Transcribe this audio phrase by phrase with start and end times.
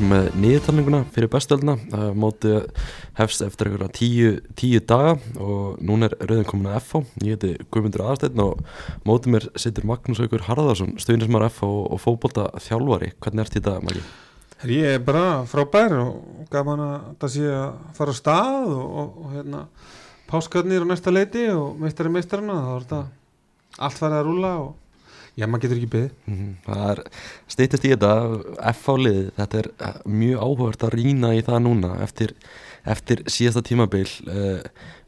[0.00, 1.74] áfram með nýðtalninguna fyrir bestöldina.
[2.16, 2.70] Mótið
[3.18, 7.66] hefst eftir einhverja tíu, tíu daga og núna er rauðin komin að FH ég heiti
[7.70, 8.62] Guðmundur Aðarsteinn og
[9.04, 13.76] mótið mér sittur Magnús Haugur Harðarsson stuðnismar FH og, og fókbólta þjálfari hvernig ert þetta
[13.84, 14.04] Maggi?
[14.70, 19.16] Ég er bara frábær og gaman að það sé að fara á stað og, og,
[19.24, 19.64] og hérna
[20.30, 23.02] páskarnir á næsta leiti og meistari meistarana þá er þetta
[23.80, 24.76] allt farið að rúla og
[25.38, 26.14] Já, maður getur ekki byggðið.
[26.26, 26.54] Mm -hmm.
[26.66, 27.02] Það er
[27.54, 28.12] steytist í þetta,
[28.72, 29.68] F-fálið, þetta er
[30.04, 32.34] mjög áhugart að rína í það núna eftir,
[32.84, 34.08] eftir síðasta tímabil.
[34.26, 34.60] Uh,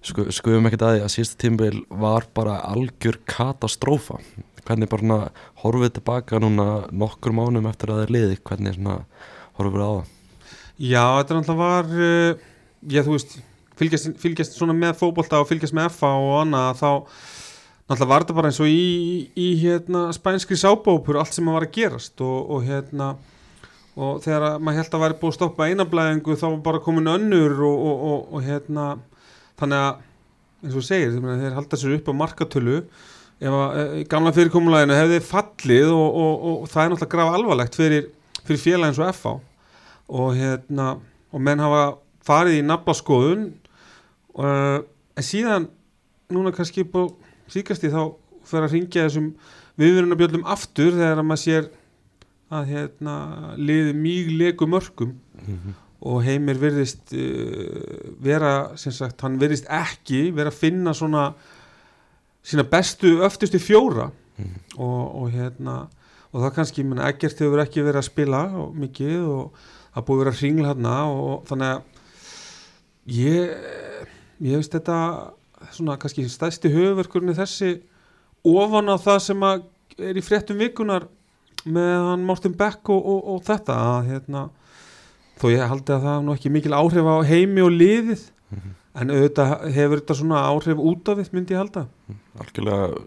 [0.03, 4.21] sko, skoðum ekkert að því að síðasta tímabil var bara algjör katastrófa.
[4.63, 5.31] Hvernig bara
[5.65, 8.79] horfið tilbaka núna nokkur mánum eftir að það er liði, hvernig
[9.59, 10.11] horfið það á það?
[10.83, 12.37] Já, þetta náttúrulega var, uh,
[12.89, 13.39] já þú veist,
[13.79, 16.91] fylgjast, fylgjast svona með fókbólta og fylgjast með F-fá og annað þá
[17.93, 21.75] náttúrulega var þetta bara eins og í, í, hérna, spænskri sábópur allt sem var að
[21.77, 23.13] gerast og, og hérna
[23.93, 27.59] og þegar maður held að væri búið að stoppa einablæðingu þá var bara komin önnur
[27.69, 27.83] og,
[28.33, 28.87] og, hérna
[29.61, 30.03] þannig að
[30.63, 32.83] eins og segir þeir halda sér upp á markatölu.
[33.43, 38.07] Ef að e, gamla fyrirkomulæginu hefði fallið og það er náttúrulega graf alvarlegt fyrir,
[38.47, 39.41] fyrir félagins og
[40.13, 40.95] og hérna
[41.33, 43.47] og menn hafa farið í naflaskoðun
[44.37, 44.79] uh,
[45.17, 45.69] en síðan
[46.33, 47.15] núna kannski búið
[47.53, 48.03] síkast í þá
[48.49, 49.31] fyrir að ringja þessum
[49.81, 51.71] viðvörunabjöldum aftur þegar að maður sér
[52.53, 53.15] að hérna,
[53.57, 55.77] liði mjög leku mörgum mm -hmm.
[56.11, 61.33] og heimir virðist uh, vera, sem sagt, hann virðist ekki vera að finna svona
[62.43, 64.79] sína bestu, öftustu fjóra mm -hmm.
[64.79, 65.89] og, og hérna
[66.33, 69.53] og það kannski, menn, ekkert hefur ekki verið að spila og mikið og
[69.95, 71.83] það búið að vera hringl hérna og þannig að
[73.07, 73.51] ég
[74.41, 75.33] ég veist þetta
[75.71, 77.75] svona kannski stæsti höfverkurinn þessi
[78.45, 81.07] ofan á það sem er í fréttum vikunar
[81.65, 84.47] með hann Morten Beck og, og, og þetta að hérna
[85.39, 88.59] þó ég haldi að það er nú ekki mikil áhrif á heimi og liðið mm
[88.59, 88.75] -hmm.
[89.01, 91.87] en auðvitað hefur þetta svona áhrif út af því myndi ég halda.
[92.39, 93.03] Algjörlega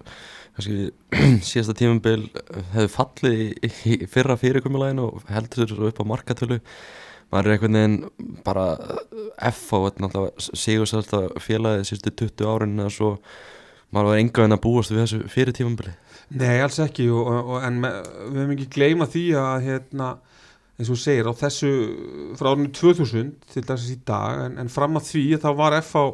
[0.56, 0.92] kannski
[1.50, 2.30] síðasta tímumbil
[2.74, 3.48] hefur fallið í,
[3.92, 6.60] í fyrra fyrirkomulegin og heldur upp á markatölu
[7.36, 8.70] maður er einhvern veginn bara
[9.52, 9.80] F á
[10.40, 13.12] sigursælta félagið sístu 20 árin eða svo.
[13.94, 15.94] Maður var enga veginn að búast við þessu fyrir tímanbili
[16.34, 20.08] Nei, alls ekki og, og, en við hefum ekki gleyma því að hérna,
[20.80, 21.72] eins og segir á þessu
[22.40, 25.94] frá árinu 2000 til að í dag en, en fram að því þá var F
[26.02, 26.06] á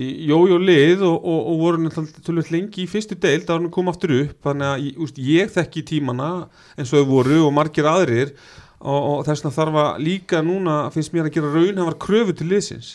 [0.00, 4.36] jójó lið og, og voru náttúrulega lengi í fyrstu deild að hann kom aftur upp.
[4.46, 6.30] Þannig að úst, ég þekki tímana
[6.76, 8.32] eins og þau voru og margir aðrir
[8.80, 12.48] og, og þess vegna þarf að líka núna finnst mér að gera raunhafar kröfu til
[12.50, 12.94] liðsins.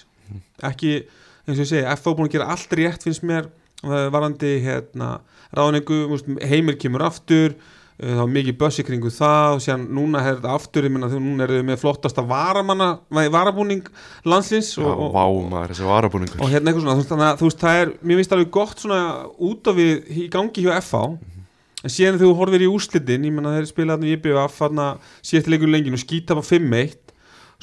[0.65, 0.97] Ekki,
[1.45, 3.49] eins og ég segi FH búin að gera allt rétt finnst mér
[3.85, 5.19] uh, varandi hérna,
[5.55, 10.55] ráðningu heimir kemur aftur uh, þá mikið bössi kringu það og sér núna er þetta
[10.57, 13.85] aftur, þú núna er þau með flottasta varamanna, varabúning
[14.25, 15.23] landslins og, Já, vá
[15.53, 16.41] maður, þessi varabúningur.
[16.41, 18.99] Og hérna eitthvað svona, þannig að þú veist það er, mér finnst alveg gott svona
[19.51, 21.34] út af við í gangi hjá FH
[21.85, 24.61] en síðan þegar þú horfir í úslitin ég menna þeir spila hann í IBF
[25.21, 27.01] síðan leikur lenginu, skýta á 5-1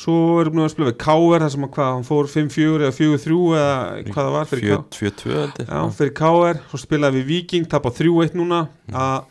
[0.02, 1.42] svo erum við að spila við K.R.
[1.42, 3.74] það sem að hvað, hann fór 5-4 eða 4-3 eða
[4.08, 5.90] hvað það var fyrir K.R.
[5.98, 6.62] fyrir K.R.
[6.70, 8.96] svo spilaði við Viking, tap á 3-1 núna mm.
[9.02, 9.28] að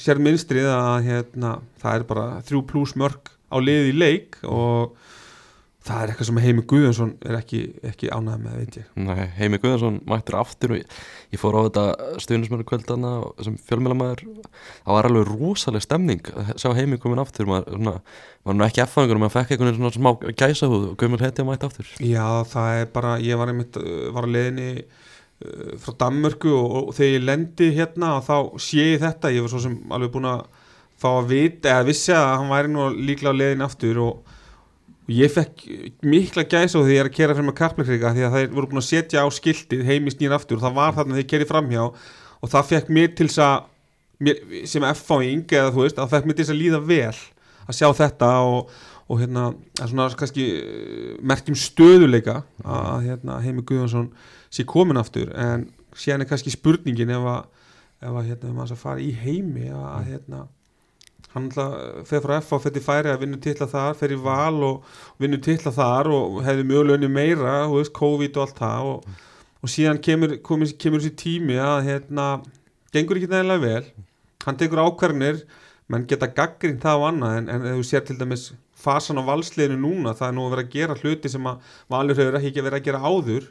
[0.00, 4.94] sér minnstrið að hérna, það er bara 3 pluss mörg á liði í leik og
[5.84, 8.86] það er eitthvað sem Heimi Guðjónsson er ekki, ekki ánægð með, veit ég.
[9.04, 10.94] Nei, Heimi Guðjónsson mættur aftur og ég,
[11.34, 11.84] ég fór á þetta
[12.24, 13.10] stuðnismöru kvöldana
[13.44, 17.50] sem fjölmjölamæður það var alveg rosalega stemning að sjá Heimi komin aftur.
[17.50, 17.94] Maður svona,
[18.48, 21.50] var nú ekki effangur og maður fekk einhvern svona smá gæsahúð og Guðmjöl heiti að
[21.50, 21.94] mæta aftur.
[22.00, 23.80] Já, það er bara, ég var einmitt
[24.16, 28.36] var að leðinni uh, frá Danmörku og, og þegar ég lendi hérna og þá
[28.70, 30.46] sé ég þetta, ég var svo sem alveg búin að
[31.04, 34.33] fá að vita eða vissi að hann væri nú líklega á leðinni aftur og
[35.04, 35.66] og ég fekk
[36.08, 38.54] mikla gæsa á því að ég er að kera frem að Kaplakrika því að það
[38.56, 40.56] voru búin að setja á skildið heimist nýjan aftur.
[40.56, 41.84] Og það var þarna þegar ég kerið framhjá.
[42.40, 43.70] Og það fekk mér til þess að
[44.70, 47.22] sem F-fáing eða þú veist, það fekk mér til þess að líða vel
[47.64, 48.74] að sjá þetta og,
[49.10, 49.44] og hérna,
[49.82, 54.10] svona kannski eh, merkjum stöðuleika að hérna, Heimi Guðvansson
[54.52, 55.32] sé komin aftur.
[55.36, 55.68] En
[55.98, 57.48] séðan er kannski spurningin ef að,
[58.04, 60.44] ef að hérna, maður fara í heimi að hérna
[61.34, 65.40] hann fyrir frá F á fyrir færi að vinna tilla þar fyrir val og vinna
[65.42, 69.08] tilla þar og hefði mögulegni meira veist, COVID og allt það og,
[69.64, 72.28] og síðan kemur, kemur, kemur þessi tími að hérna,
[72.94, 73.90] gengur ekki nægilega vel.
[74.44, 75.42] Hann tekur ákvarðinir
[75.90, 78.48] menn geta gaggrínt það og annað en, en þú sér til dæmis
[78.84, 82.20] fasan á valsliðinu núna það er nú að vera að gera hluti sem að valur
[82.20, 83.48] hefur ekki verið að gera áður.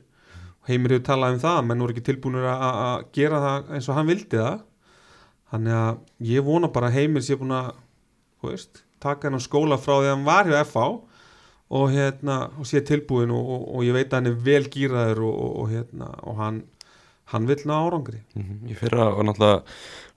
[0.69, 4.07] Heimir hefur talað um það menn voru ekki tilbúinur að gera það eins og hann
[4.07, 4.61] vildi það
[5.53, 5.97] þannig að
[6.33, 7.71] ég vona bara heimir sé búin að
[8.43, 10.85] veist, taka hennar skóla frá því að hann var hjá FH
[11.73, 15.23] og hérna, og sé tilbúin og, og, og ég veit að hann er vel gýraður
[15.25, 16.61] og, og, og hérna, og hann
[17.33, 18.67] hann vill ná árangri Mhm.
[18.69, 19.63] Í fyrra var náttúrulega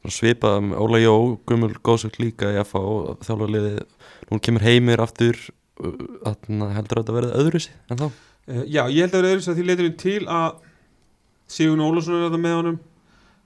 [0.03, 1.15] svona svipað um Óla Jó,
[1.47, 3.87] Gummul Góðsök líka í FA og þjálfarliði
[4.31, 5.39] nú kemur heimir aftur
[5.79, 8.09] þarna heldur að þetta verði öðruðsi en þá
[8.47, 10.59] Uh, já, ég held að vera öðru að því leitur til að
[11.51, 12.77] Sigun Ólafsson er þetta með honum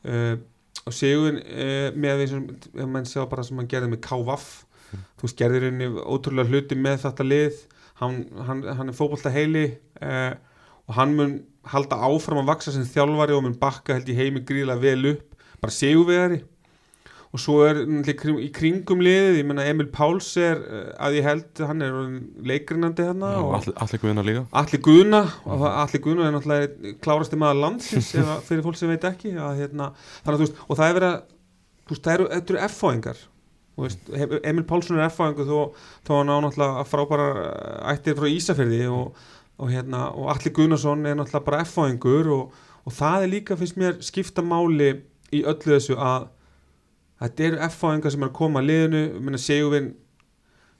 [0.04, 0.34] uh,
[0.88, 4.50] og Sigun uh, með því sem mann sjá bara sem hann gerði með KVAF
[4.90, 7.58] þú veist, gerði henni ótrúlega hluti með þetta lið.
[8.00, 9.66] Hann, hann, hann er fótbolta heili
[10.00, 10.32] uh,
[10.88, 11.34] og hann mun
[11.70, 15.36] halda áfram að vaksa sem þjálfari og mun bakka held í heimi gríðlega vel upp.
[15.60, 16.40] Bara sigurvegari
[17.30, 21.18] og svo er í kring- í kringum liðið, ég menna Emil Páls er uh, að
[21.20, 21.98] ég held, hann er
[22.50, 24.42] leikrinandi hérna og allir, allir guðina líka.
[24.62, 28.90] Alli Guðna og það- Atli Guðna er náttúrulega klárasti maður landsins eða fyrir fólk sem
[28.90, 29.92] veit ekki að, hérna,
[30.26, 33.22] þannig veist, og það er verið að það eru, eru F-fáingar.
[34.44, 35.60] Emil Pálsson er F-fáingu þó,
[36.04, 37.28] þó hann á náttúrulega frábæra
[37.94, 39.14] ættir frá Ísafirði og,
[39.56, 43.78] og, hérna, og Atli Guðnason er náttúrulega bara F-fáingur og, og það er líka finnst
[43.80, 44.90] mér skipta máli
[45.32, 46.28] í öllu þessu að
[47.20, 49.90] þetta eru F-fáingar sem er að koma að liðinu, minna Sigurvin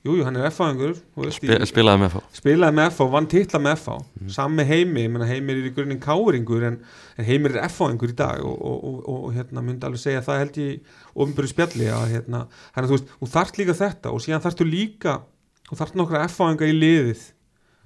[0.00, 0.94] Jújú, hann er F-fáingur
[1.34, 4.22] Spe, spilaði með FA spilaði með FH, vann titla með Mhm.
[4.24, 4.30] mm.
[4.32, 6.78] samme heimi, meina heimir er í grunninn káringur en,
[7.18, 10.22] en heimir er FH-ingur í dag og, og, og, og, og hérna myndi alveg segja
[10.24, 12.40] það held ég ofinbjörðu spjalli að hérna,
[12.72, 15.18] að þú veist, þú þarft líka þetta og síðan þarftu líka
[15.68, 17.26] þú þarft nokkra FH-inga í liðið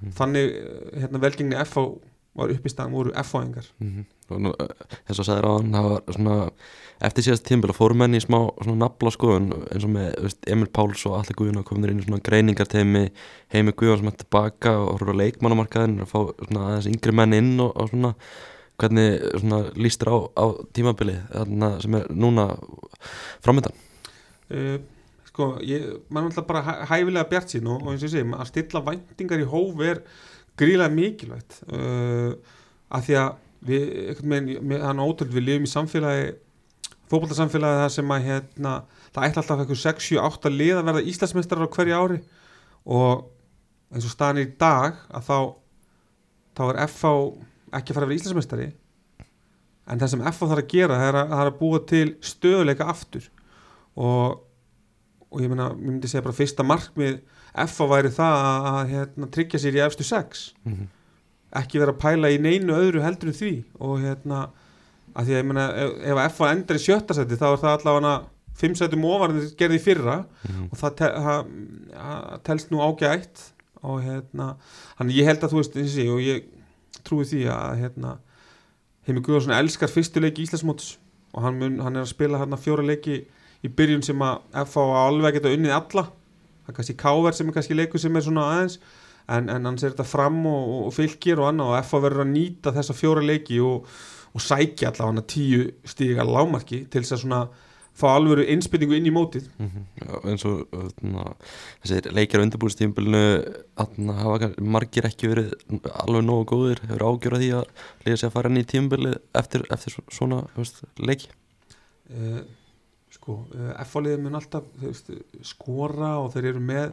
[0.05, 0.11] Mhm.
[0.19, 1.83] þannig eh, hérna velgengni FH
[2.35, 3.13] var upp í staðan voru
[4.31, 4.67] og nú, uh,
[5.07, 6.35] eins og sagðir á hann það var svona
[7.07, 8.39] eftir síðast tímbil að fóru menn í smá
[8.81, 12.23] nafla skoðun eins og með veist, Emil Páls og allir guðuna kominir inn í svona
[12.25, 13.05] greiningarteimi
[13.55, 17.37] heimi guðan sem er tilbaka og horfður á leikmannamarkaðin og fá svona aðeins yngri menn
[17.39, 18.15] inn og, og svona
[18.81, 22.49] hvernig svona lístir á, á tímabilið þarna sem er núna
[23.45, 23.77] framöndan
[24.51, 24.79] uh,
[25.31, 28.17] sko, ég, mann er alltaf bara hæ- hæfilega bjart sín og, og eins og ég
[28.17, 30.03] segi, að stilla væntingar í hóf er
[30.59, 31.57] gríðlega mikilvægt.
[31.67, 32.35] Uh,
[32.95, 33.31] að því að
[33.67, 36.29] við, einhvern veginn, það er ótrúld við lifum í samfélagi
[37.15, 38.77] fótboltasamfélagi það sem að hérna,
[39.15, 42.23] það ætla alltaf eitthvað 6, 7, 8 lið að verða Íslandsmeistarar á hverju ári.
[42.85, 43.29] Og
[43.95, 45.39] eins og staðan er í dag að þá
[46.55, 47.13] þá er FH
[47.75, 48.67] ekki að fara að vera Íslandsmeistari.
[49.91, 53.29] En það sem FH þarf að gera það er að, að búa til stöðuleika aftur.
[53.95, 54.37] Og,
[55.29, 57.19] og ég meina, ég myndi segja bara fyrsta markmið
[57.67, 60.51] FH væri það að, að hérna, tryggja sér í efstu sex.
[60.67, 60.93] Mhm.
[61.55, 63.53] ekki vera að pæla í neinu öðru heldur en því.
[63.79, 64.49] Og hérna
[65.15, 67.61] að því að ég meina ef, ef að FH endar í sjötta seti þá er
[67.63, 68.15] það allavega
[68.59, 70.17] fimm setum ofar en þið gerði í fyrra.
[70.49, 70.67] Mhm.
[70.71, 71.49] og það, te, það,
[71.95, 73.51] það telst nú ágætt.
[73.85, 74.55] Og hérna
[74.97, 76.47] hann ég held að þú veist þessi, og ég
[77.05, 78.15] trúi því að hérna
[79.05, 80.95] Heimi Guðarsson elskar fyrstu leiki Íslandsmóts.
[81.35, 83.19] Og hann, mun, hann er að spila hérna fjóra leiki
[83.65, 84.65] í byrjun sem að á
[85.05, 86.07] alveg geta unnið alla.
[86.65, 88.79] Það er kannski Káver sem er kannski leikur sem er svona aðeins.
[89.29, 91.75] En, en hann ser þetta fram og, og, og fylgir og annað.
[91.75, 93.91] Og FH verður að nýta þessa fjóra leiki og,
[94.35, 97.43] og sækja allavega tíu stíga lámarki til þess að svona
[97.95, 99.45] fá alvöru innspilningu inn í mótið.
[99.63, 99.83] Mhm.
[100.03, 101.37] Já, eins og þarna,
[101.85, 103.21] þessir leikir á undirbúrstímbilinu
[103.79, 105.55] þarna hafa margir ekki verið
[106.03, 107.71] alveg nógu góðir, hefur ágjör að því að
[108.09, 111.29] liða sér að fara inn í tímbilið eftir, eftir svo- svona veist, leiki?
[112.11, 112.43] Uh,
[113.15, 115.11] sko, uh, F-fáliðið mun alltaf veist,
[115.47, 116.93] skora og þeir eru með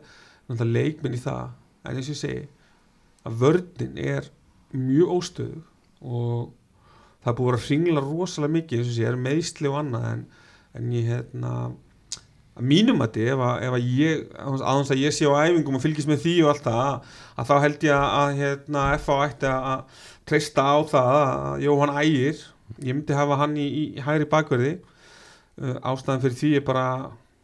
[0.70, 1.50] leikminn í það.
[1.84, 2.48] En eins og ég segi
[3.26, 4.30] að vörnin er
[4.72, 5.62] mjög óstöðu
[6.06, 6.54] og
[7.22, 10.06] það er búið að að hringla rosalega mikið eins og ég er meðsli og annað
[10.12, 10.22] en,
[10.80, 11.54] en ég hérna
[12.51, 15.78] að mínum að þið ef, að- ef að ég aðeins að ég sé á æfingum
[15.80, 17.12] og fylgist með því og allt það
[17.42, 22.42] að þá held ég að hérna, FA ætti að treysta á það að Jóhann Ægir
[22.82, 24.74] ég myndi hafa hann í, í hægri bakverði.
[25.62, 26.84] Uh, ástæðan fyrir því er bara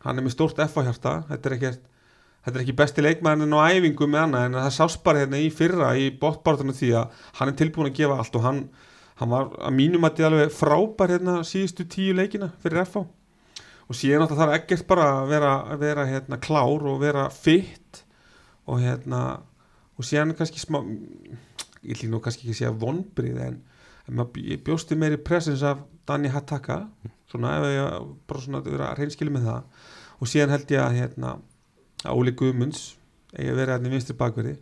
[0.06, 1.86] hann er með stórt FA hjarta þetta er ekkert
[2.48, 5.50] Þetta er ekki besti leikmæðin á æfingu með hana en það sást bara hérna í
[5.52, 8.62] fyrra í botbártunum því að hann er tilbúin að gefa allt og hann,
[9.18, 13.06] hann var að mínum að þetta alveg frábær hérna síðustu tíu leikina fyrir FH
[13.88, 17.00] og síðan átt að það er ekkert bara að vera, að vera hérna klár og
[17.02, 18.04] vera fitt
[18.68, 19.22] og hérna
[19.98, 20.82] og síðan kannski smá
[21.88, 23.62] ég lík nú kannski ekki að segja vonbrið en,
[24.08, 26.82] en ég bjósti meiri presens af Danny Hattaka.
[27.32, 29.88] Svona ef ég bara svona að vera reynskilu með það.
[30.18, 31.34] Og síðan held ég að hérna
[32.04, 32.84] að Óli Guðmunds
[33.36, 34.58] eigi að vera hérna í vinstri bakverði.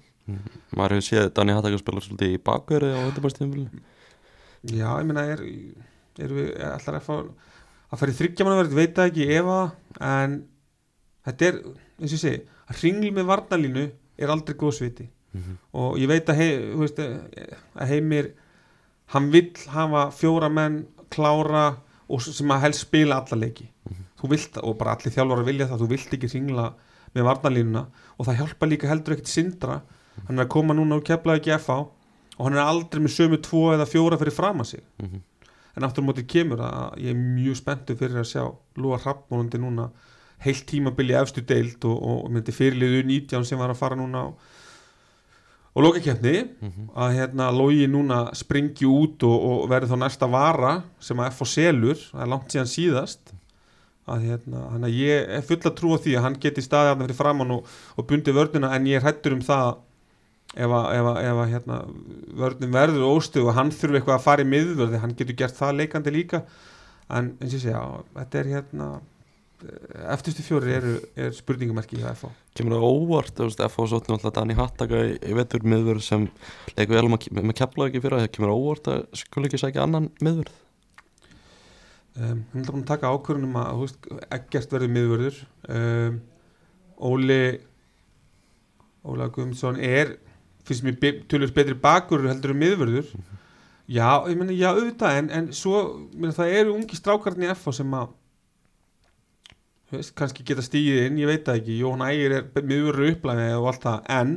[0.76, 3.84] Maður hefur séð Danni Hattakar spila svolítið í bakverði á undirbúrstímbilinu
[4.72, 5.42] já, ég meina er,
[6.20, 10.38] er við allar að fá að fara í þryggjamanverð, veit það ekki ef að en
[11.28, 11.60] þetta er,
[12.00, 12.42] eins og ég segi
[12.72, 13.86] að ringli með varnalínu
[14.18, 15.56] er aldrei góðsviti Mhm.
[15.76, 17.00] og ég veit að, hei, veist,
[17.76, 18.30] að heimir
[19.12, 21.76] hann vill hafa fjóra menn klára
[22.08, 23.66] og sem að helst spila alla leiki.
[24.16, 26.70] Þú vilt, og bara allir þjálfara vilja það þú vilt ekki ringla
[27.14, 27.84] með varnalínuna
[28.18, 29.82] og það hjálpa líka heldur ekkert sindra.
[30.28, 31.76] Hann er að koma núna og kepla ekki FH
[32.38, 35.22] og hann er aldrei með sömu tvo eða fjóra fyrir fram að sig Mhm.
[35.78, 38.44] en aftur á móti kemur að ég er mjög spenntu fyrir að sjá
[38.78, 39.90] Lúa Hrafnmónundi núna
[40.40, 44.24] heilt tímabil í efstu deild og, og myndi fyrirliðu 19 sem var að fara núna
[44.24, 44.28] á
[45.76, 46.90] og lókakefni Mhm.
[46.96, 51.42] að hérna logi núna springi út og, og verði þá næsta vara sem að F
[51.42, 53.34] og selur, það er langt síðan síðast
[54.08, 57.02] að hérna, hann að ég er full að trúa því að hann geti staðið hann
[57.08, 57.66] fyrir framann og,
[57.98, 59.78] og bundi vörnina en ég er hættur um það
[60.56, 61.82] ef að, hérna,
[62.40, 65.82] vörnin verður óstuð og hann þurfi eitthvað að fara í miðvörði, hann getur gert það
[65.82, 66.46] leikandi líka.
[67.12, 67.84] En eins og ég segja,
[68.16, 68.90] þetta er hérna
[70.16, 73.86] eftirstu fjóri eru, er spurningumerki í FH kemur það óvart, F.O.
[73.90, 76.28] sótni alltaf Dani Hattaka í, vetur miðvörð sem
[76.76, 79.84] leikur vel með, með kepla ekki fyrir það kemur það óvart að skul ekki sækja
[79.84, 80.62] annan miðvörð?
[82.16, 84.06] Um, hann er búin að taka ákvörðunum að veist,
[84.38, 85.40] ekkert verður miðvörður.
[85.68, 86.20] Um,
[86.96, 87.42] Óli
[89.06, 90.16] Óla Guðmundsson er
[90.66, 93.10] finnst mér be tölur betri bakur heldur en miðvörður.
[93.86, 95.82] Já, ég meina, já, auðvitað en, en svo,
[96.18, 98.14] meina, það eru ungi strákarnir í FH sem að
[99.94, 101.80] veist, kannski geta stíðið inn, ég veit það ekki.
[101.84, 104.36] Jón Ægir er miðvörður upplæði og allt það, en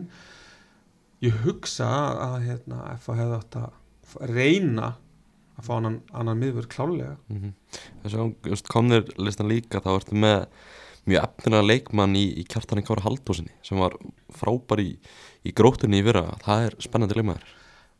[1.24, 1.88] ég hugsa
[2.28, 3.70] að hérna, FH hefði átt að
[4.04, 4.92] f- reyna
[5.58, 7.54] að fá annan, annan miðvörð klálega mm -hmm.
[8.04, 10.46] þess að komnir listan líka þá ertu með
[11.08, 13.96] mjög efnilega leikmann í, í kjartan í Kára Haldósinni sem var
[14.34, 14.90] frábær í,
[15.46, 17.54] í grótunni í fyrra, það er spennandi leikmaður.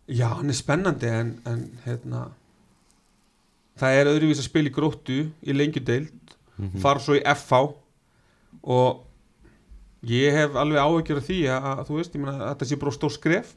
[0.09, 2.29] Já, hann er spennandi en, en hérna
[3.79, 6.81] það er öðruvís að spila í gróttu í lengjudeild, mm -hmm.
[6.83, 7.63] fara svo í FH
[8.63, 9.05] og
[10.09, 12.79] ég hef alveg áhyggjur af því að, að þú veist, ég meina að þetta sé
[12.79, 13.55] bara stór skref.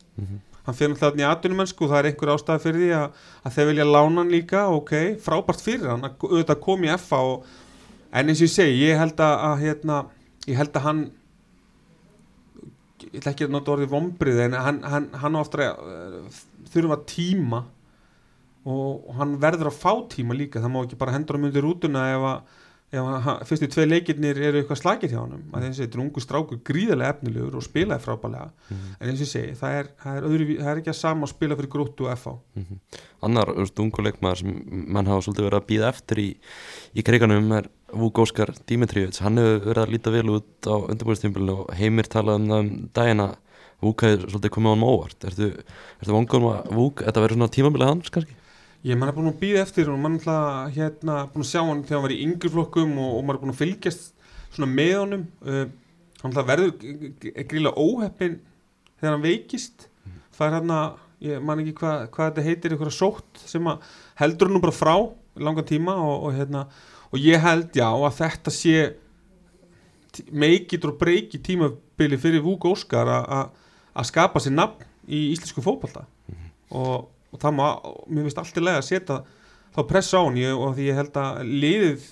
[0.61, 3.53] Hann fyrir alltaf þarna í atvinnumennsku og það er einhver ástæði fyrir því að, að
[3.55, 7.47] þeir vilja lána hann líka, ok, frábært fyrir hann að auðvitað koma í FH og,
[8.11, 9.97] en eins og ég segi, ég held að, að hérna,
[10.47, 11.03] ég held að hann
[13.01, 16.41] ég ætla ekki að nota orðið vombrið en hann, hann, hann á að uh,
[16.71, 17.61] þurfa tíma
[18.61, 20.61] og, og hann verður að fá tíma líka.
[20.61, 22.60] Það má ekki bara hendur hann undir rútuna ef að ef að
[22.91, 26.59] fyrstu tvei leikirnir eru eitthvað slagir hjá hann að eins og þetta er ungu strákur
[26.67, 30.47] gríðarlega efnilegur og spilaði frábælega en eins og ég segi, það er, það er, öðru,
[30.59, 32.33] það er ekki að sama að spila fyrir grúttu og FH
[33.27, 34.57] annar þú veist, ungu leikmaður sem
[34.91, 36.29] mann hafa svolítið verið að býða eftir í,
[36.91, 41.57] í kriganum er Vúk Óskar Dimitrievits hann hefur verið að líta vel út á undirbúinstýmbilinu
[41.63, 43.31] og heimir talað um það um dagina
[43.81, 45.25] Vúk hefur svolítið komið á hann óvart.
[45.25, 45.47] Ertu,
[45.97, 48.35] ertu vongum að Vúk, þetta verður svona tímabilið hans kannski?
[48.81, 51.83] Ég mann er búin að býða eftir og mann er hérna búin að sjá hann
[51.85, 54.07] þegar hann var í yngri flokkum og, og maður er búin að fylgjast
[54.55, 55.25] svona með honum.
[55.45, 55.67] Uh,
[56.23, 56.71] hann verður
[57.51, 58.39] gríla óheppin
[58.97, 59.87] þegar hann veikist.
[60.33, 60.97] Það er hann að,
[61.27, 63.85] ég man ekki hvað hva þetta heitir, einhverja sótt sem að
[64.23, 64.95] heldur hann nú bara frá
[65.37, 66.65] langan tíma og, og hérna,
[67.13, 68.75] og ég held já að þetta sé
[70.33, 73.51] meikið og breykið tímabili fyrir Vúk Óskar að-
[74.09, 76.05] skapa sér nafn í íslensku fótbolta.
[76.71, 77.65] Og og það má,
[78.07, 79.21] mér finnst allt í lega að setja
[79.71, 80.39] þá pressa á hann.
[80.41, 82.05] Ég, og því ég held að liðið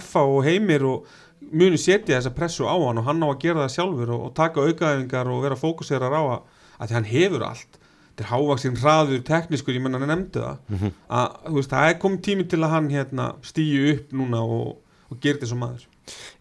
[0.00, 1.14] FA og heimir og
[1.52, 4.36] muni setja þessa pressu á hann og hann á að gera það sjálfur og, og
[4.36, 6.38] taka aukaðingar og vera fókuserar á að,
[6.78, 7.80] að því hann hefur allt.
[8.14, 10.84] Þetta er hávaksinn hraður, teknískur, ég menna hann nefndi það.
[11.10, 14.68] Að þú veist, það er komið tími til að hann hérna stýju upp núna og,
[15.10, 15.88] og gera þetta svo maður.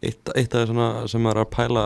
[0.04, 1.86] Eitt, eitt af það sem maður er að pæla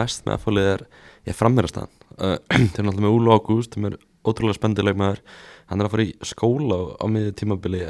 [0.00, 0.84] mest með F-fólið er,
[1.28, 2.36] ég frammeirastan uh,
[2.72, 5.22] þeir náttúrulega með Úlu Ágúst sem er ótrúlega spendileg maður
[5.68, 7.82] hann er að fara í skóla á, á miðju tímabili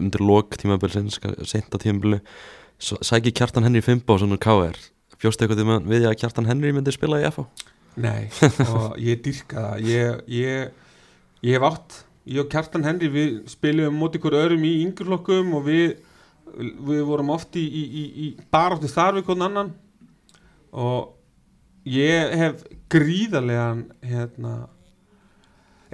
[0.00, 2.20] undir lok tímabilsins senta tímabili
[2.78, 4.78] sæki Kjartan Henry Fimbásson og K.R.
[5.20, 7.46] fjóstu eitthvað við að Kjartan Henry myndi spila í F.A.
[7.94, 8.26] Nei,
[8.66, 10.88] og ég dyrka það ég, ég,
[11.46, 15.68] ég hef átt ég og Kjartan Henry, við spilum móti ykkur öðrum í yngjurlokkum og
[15.68, 15.86] við
[16.54, 19.72] við vorum oft í, í, í, í baráttu þar við hvern annan
[20.74, 21.14] og
[21.88, 22.62] ég hef
[22.92, 24.54] gríðarlegan hérna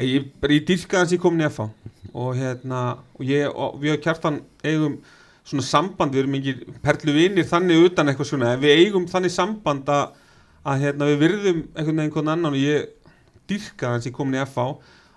[0.06, 1.68] ég, ég dyrka hans ég komin í FA
[2.10, 2.82] og hérna
[3.16, 5.00] og ég og við og Kjartan eigum
[5.46, 9.88] svona samband, við erum ekki perlu vinir þannig utan eitthvað svona, við eigum þannig samband
[9.90, 10.14] að,
[10.68, 12.88] að hérna, við virðum einhvern veginn annan og ég
[13.50, 14.68] dyrka hans ég komin í FA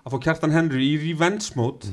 [0.04, 1.92] að fá Kjartan Henry í revenge mode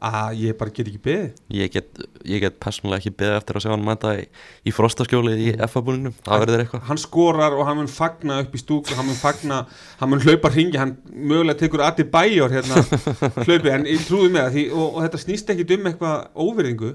[0.00, 1.40] að ég bara get ekki beðið.
[1.52, 2.00] Ég get,
[2.44, 4.22] get persónulega ekki beðið eftir að sjá hann mæta í,
[4.64, 6.84] í frostaskjólið í F.A.búninum það verður eitthvað.
[6.88, 9.60] hann skorar og hann mun fagna upp í stúk hann mun fagna,
[10.00, 12.80] hann mun hlaupa hringi hann mögulega tekur aðti bæjor hérna
[13.46, 16.94] hlaupi, en ég trúi með það og, og þetta snýst ekki um eitthvað óverðingu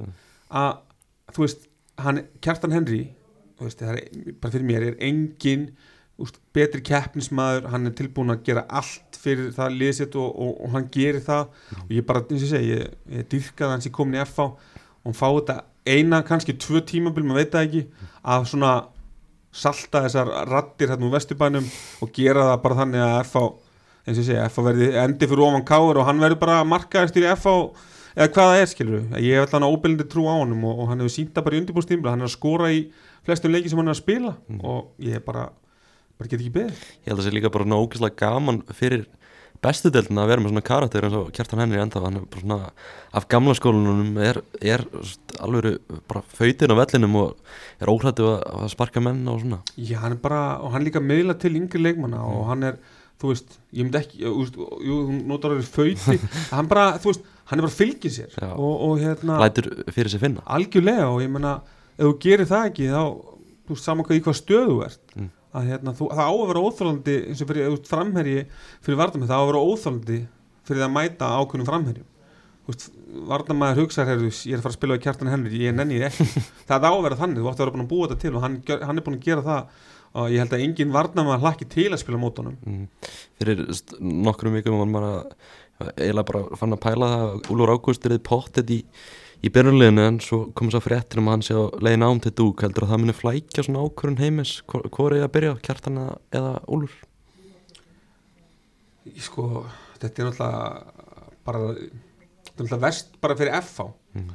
[0.50, 0.71] að,
[1.35, 1.69] þú veist
[2.01, 3.03] hann, Kjartan Henry
[3.62, 4.01] veist, er,
[4.41, 5.69] bara fyrir mér er engin
[6.22, 10.75] úst, betri keppnismæður hann er tilbúin að gera allt fyrir það liðsitt og, og, og
[10.75, 11.48] hann gerir það.
[11.84, 15.07] Og ég bara, eins og segi, ég, ég dyrkaði hans ég komin í FH og
[15.10, 18.75] hann fá þetta eina, kannski tvö tímabil, maður veit það ekki að svona
[19.55, 21.67] salta þessar rattir hérna úr vesturbænum
[22.03, 23.43] og gera það bara þannig að FH
[24.05, 27.29] eins og segja, FH verði endi fyrir ofan káur og hann verður bara markaðistur í
[27.31, 27.53] FH
[28.15, 30.81] eða hvað það er skilur við, ég hef alltaf hann óbyrlindi trú á honum og,
[30.84, 32.84] og hann hefur sínta bara í undirbúrstímla hann er að skora í
[33.25, 34.34] flestum leiki sem hann er að spila.
[34.62, 35.50] Og ég bara,
[36.19, 36.81] bara get ekki beðið.
[37.03, 39.05] Ég held að það sé líka bara nógislega gaman fyrir
[39.65, 42.41] bestu deildina að vera með svona karakter eins og Kjartan Henry enda hann er bara
[42.43, 42.57] svona
[43.17, 44.84] af gamla skólanunum er, er
[45.41, 45.79] alveg
[46.12, 47.31] bara föytin á vellinum og
[47.81, 49.62] er óhrættu að, að sparka menn og svona.
[49.79, 52.77] Já, hann er bara, og hann líka meðla til yngri leikmanna og hann er,
[53.22, 56.19] þú veist, ég myndi ekki, veist, jú, hún notar að vera föyti,
[56.51, 58.51] hann bara, þú veist, hann er bara fylgið sér Já.
[58.53, 60.45] og, og hérna, lætur fyrir sig finna.
[60.60, 61.55] Algjörlega og ég menna,
[61.95, 63.01] ef þú gerir það ekki, þá,
[63.65, 65.31] þú veist, saman hvað í hvað stöðu ert, Mm.
[65.55, 68.43] Að hérna, þú, það á að vera óþólandi, eins og fyrir, framherji
[68.85, 70.19] fyrir varnamæð, það á að vera óþólandi
[70.65, 72.12] fyrir að mæta ákveðnum framherjum.
[72.65, 72.85] Þú veist,
[73.29, 76.07] varnamæður hugsaðar herðu, ég er að fara að spila á kjartan henni, ég nenni því
[76.07, 76.45] ekki.
[76.69, 78.45] Það á að vera þannig, þú átti að vera búin að búa þetta til og
[78.45, 78.55] hann,
[78.89, 79.83] hann er búin að gera það
[80.15, 82.83] og ég held að engin varnamæður hlakki til að spila mótunum mm.
[83.41, 83.63] Fyrir
[84.00, 88.15] nokkrum vikum var maður að eiginlega bara fann að pæla það að Úlfur Ágúst er
[88.15, 88.77] þið pottet í,
[89.45, 92.31] í byrjunleginu en svo kom að fréttir um að hann sé á leiðin ám til
[92.39, 94.53] dúk heldur að það muni flækja svona ákvörun heimis?
[94.65, 95.99] Hvor er að byrja, Kjartan
[96.33, 97.03] eða, Úlfur?
[99.21, 99.65] Sko,
[100.01, 101.03] þetta er náttúrulega
[101.45, 103.85] bara þetta er náttúrulega verst bara fyrir FH
[104.17, 104.31] mm.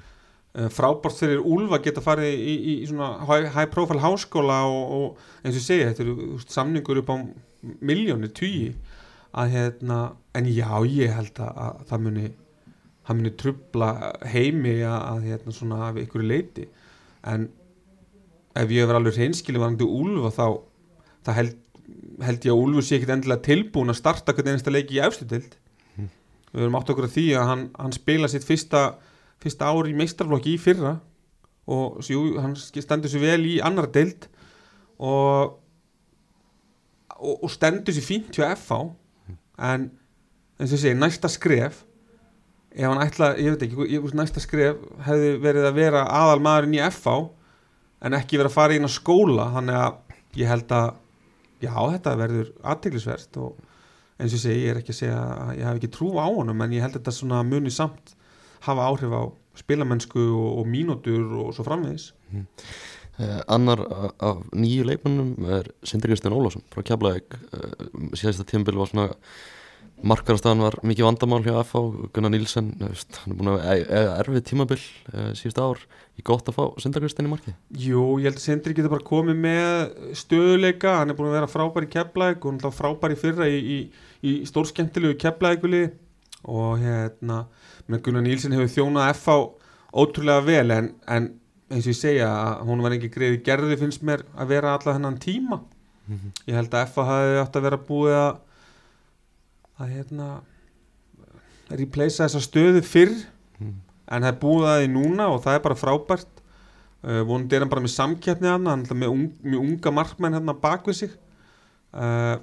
[0.77, 5.59] frábárt fyrir Úlfa geta farið í, í, í svona high, profile háskóla og, og eins
[5.59, 7.17] og segja, þetta eru samningur upp á
[7.83, 8.71] miljónir, tugi.
[9.31, 9.99] Að hérna,
[10.35, 12.31] en já ég held að, að það muni
[13.11, 13.89] það muni trubla
[14.31, 16.69] heimi að, að hérna svona af ykkur leiti
[17.27, 17.49] en
[18.55, 20.45] ef ég hefur alveg reynskili varandi Úlfa þá
[21.27, 21.57] það held,
[22.23, 25.27] held ég að Úlfur sé ekkit endilega tilbúin að starta hvernig einasta leiki í efstu
[25.29, 25.59] dild
[26.51, 28.85] við erum átt okkur að því að hann, hann spila sitt fyrsta,
[29.43, 30.97] fyrsta ári í meistarflokki í fyrra
[31.71, 34.27] og jú, hann stendur sér vel í annar dild
[34.99, 35.59] og,
[37.19, 38.81] og, og stendur sér fínt hjá FH
[39.71, 39.91] en
[40.61, 41.85] eins og segi, næsta skref
[42.71, 46.79] ef hann ætla, ég veit ekki, ég, næsta skref hefði verið að vera aðal maðurinn
[46.79, 47.17] í FH
[48.07, 50.89] en ekki verið að fara inn á skóla þannig að ég held að
[51.61, 53.59] já, þetta verður aðteglisvert og
[54.21, 56.27] eins og ég segi, ég er ekki að segja að ég hef ekki trú á
[56.29, 58.15] honum, en ég held að þetta svona muni samt
[58.67, 59.23] hafa áhrif á
[59.61, 62.11] spilamennsku og, og mínútur og svo framvegis.
[63.21, 63.83] Eh, annar
[64.23, 67.37] af nýju leikmannum er Sindri Kristján Ólafsson frá Keflavík.
[67.53, 69.09] Uh, síðasta tímabil var svona
[70.07, 74.45] markarastafan var mikið vandamál hjá FH Gunnar Nílsen, hann er búin að e- eiga erfið
[74.49, 75.83] tímabil uh, síðasta ár.
[76.17, 77.57] Í gott að fá Sindri Kristján í markið?
[77.81, 81.51] Jú, ég held að Sindri getur bara komið með stöðuleika, hann er búin að vera
[81.51, 83.79] frábær í Keflæk og hann er frábær í fyrra í, í,
[84.25, 85.85] í stórskemmtilegu Keflækuli
[86.49, 87.43] og hérna
[87.91, 89.39] með Gunnar Nílsen hefur þjónað FH
[90.01, 91.33] ótrúlega vel en, en
[91.71, 94.97] eins og ég segja að hún var ekki greiði gerði finnst mér að vera alla
[94.97, 95.61] þennan tíma.
[96.49, 98.31] Ég held að FH hafi átt að vera búið að
[99.81, 100.29] að hérna
[101.71, 103.17] replacea þessa stöðu fyrr
[104.11, 106.31] en það er búið að því núna og það er bara frábært.
[107.01, 110.37] Uh, vonandi er hann bara með samkeppni hann hann er með un, mjög unga markmenn
[110.37, 111.15] hérna bak við sig.
[111.95, 112.37] Uh,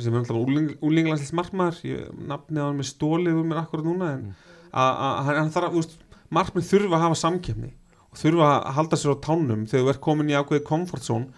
[0.00, 0.38] sem er alltaf
[0.82, 4.24] úlinglandslis markmaður ég nafnið á hann með stólið úr mér akkurat núna en
[5.76, 5.98] veist,
[6.34, 7.70] markmenn þurfa að hafa samkeppni
[8.10, 11.30] og þurfa að halda sér á tánum þegar þú ert komin í ákveði comfort zone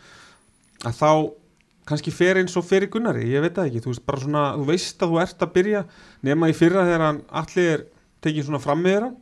[0.88, 1.10] að þá
[1.86, 3.82] kannski fer eins og fer í Gunnari, ég veit það ekki.
[3.84, 5.84] Þú veist, bara svona, þú veist að þú ert að byrja
[6.26, 7.84] nema í fyrra þegar hann allir er
[8.26, 9.16] tekið svona fram með hann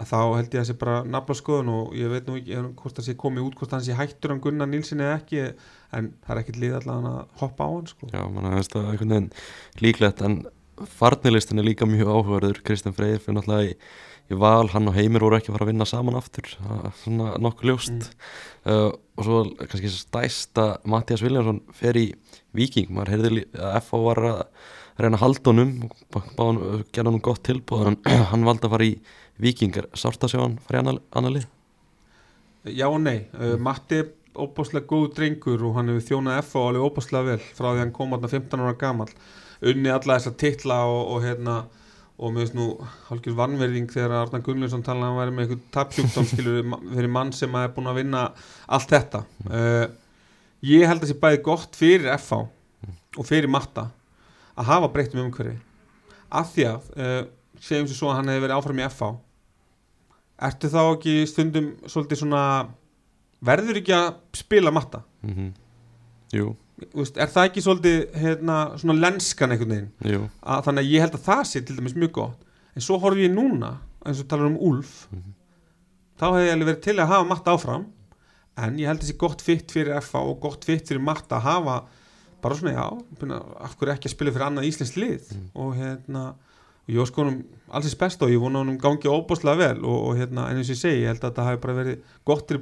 [0.00, 2.68] að þá held ég að sé bara nafla skoðun og ég veit nú ekki ef-
[2.78, 5.42] hvort það sé komið út hvort hann sé hættur hann Gunnar Nílsson eða ekki
[5.92, 8.08] en það er ekkit lið allavega að hoppa á hann sko.
[8.14, 9.28] Já, mann finnst það einhvern veginn
[9.84, 10.38] líklegt en
[10.96, 13.74] farnilistin er líka mjög áhugaður Kristján Freyr fyrir náttúrulega í,
[14.30, 16.50] í val, hann og Heimir voru ekki að fara að vinna saman aftur.
[16.56, 18.10] Það er svona nokkuð ljóst.
[18.64, 22.10] Uh, og svo kannski stæsta Mattias Viljánsson fer í
[22.56, 24.42] Viking, maður heyrði að FH var að
[25.00, 25.72] reyna að halda honum
[26.12, 27.98] báðan, gerða honum gott tilbúð en
[28.32, 28.94] hann valdi að fara í
[29.40, 31.46] Viking sárt að sjá hann fara í annar lið
[32.68, 36.86] Já og nei, uh, Matti er óbáslega góð drengur og hann hefur þjónað FA alveg
[36.86, 39.14] óbáslega vel frá því hann kom þarna 15 ára gamall.
[39.60, 41.56] Unni alla þessa titla og, og hérna
[42.20, 42.66] og með þess nú
[43.08, 46.58] hálfgjör vannverðing þegar Arna Gunnlaugsson talaði að hann væri með eitthvað tapsjúkdóm skilur
[46.90, 48.26] fyrir mann sem er búin að vinna
[48.68, 49.22] allt þetta.
[49.48, 49.86] Uh,
[50.68, 52.42] ég held að það sé bæði gott fyrir FA
[53.16, 53.88] og fyrir Matta
[54.60, 55.56] að hafa breytt um umhverfi.
[56.28, 57.22] Af því að uh,
[57.60, 59.10] segjum sér svo að hann hefði verið áfram í FA
[60.40, 62.44] ertu þá ekki stundum svolítið svona
[63.44, 65.02] verður ekki að spila matta?
[65.24, 65.50] Mm
[66.30, 66.52] Jú,
[66.94, 69.90] Veist, er það ekki svolítið hérna, svona lenskan einhvern veginn?
[70.40, 72.44] Að, þannig að ég held að það sé til dæmis mjög gott.
[72.76, 73.74] En svo horf ég núna
[74.06, 75.34] eins og talar um Úlf Mhm.
[76.20, 77.84] þá hefði ég alveg verið til að hafa matta áfram
[78.60, 81.76] en ég held þessi gott fitt fyrir FA og gott fitt fyrir Matta að hafa
[82.42, 82.86] bara svona já,
[83.20, 85.30] byrna, af hverju ekki að spila fyrir annað íslensk lið?
[85.54, 89.84] Og hérna og ég óskonum alls þess best og ég vona honum gangi óbúslega vel
[89.84, 92.00] og, og hérna en eins og ég segi, ég held að þetta hafi bara verið
[92.24, 92.60] gott til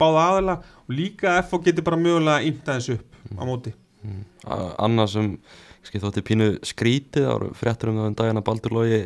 [0.00, 0.56] báða aðala
[0.88, 3.74] og líka FA geti bara mögulega ímta þessu upp á móti.
[4.48, 5.28] A- annað sem
[5.84, 9.00] skil, þótti pínu skrítið ára fréttur um það en daginn að Baldur Lógi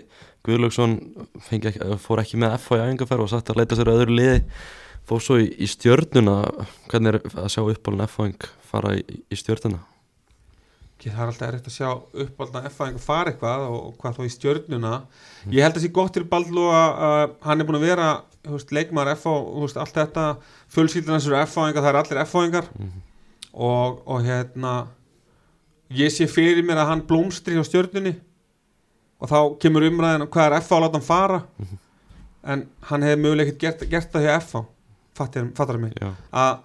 [0.45, 0.95] Guðlaugsson
[1.43, 4.19] fengi ekki, fór ekki með F í æfingarferð og sagt að leita sér að öðru
[4.19, 4.37] liði
[5.09, 6.37] fór svo í, í stjörnuna.
[6.91, 9.83] Hvernig er að sjá uppálun F-fæng fara í, í stjörnuna?
[11.05, 14.15] Það er alltaf erfitt að sjá upp alltaf ef að einhver fara eitthvað og, hvað
[14.17, 14.93] þá í stjörnuna.
[15.53, 18.07] Ég held að sé gott til Baldur að hann er búin að vera
[18.47, 19.27] veist, leikmaður F
[19.61, 20.29] veist, allt þetta
[20.73, 22.39] þessar F það er allir F
[23.55, 24.75] og, og hérna
[25.95, 28.17] ég sé fyrir mér að hann blómstri hjá stjörnunni.
[29.23, 31.43] Og þá kemur umræðin um hvað er F að láta hann fara?
[32.45, 34.51] En hann hefði mögulega ekkert gert, gert það hjá F
[35.17, 35.95] fattar, fattar mig.
[36.29, 36.59] Að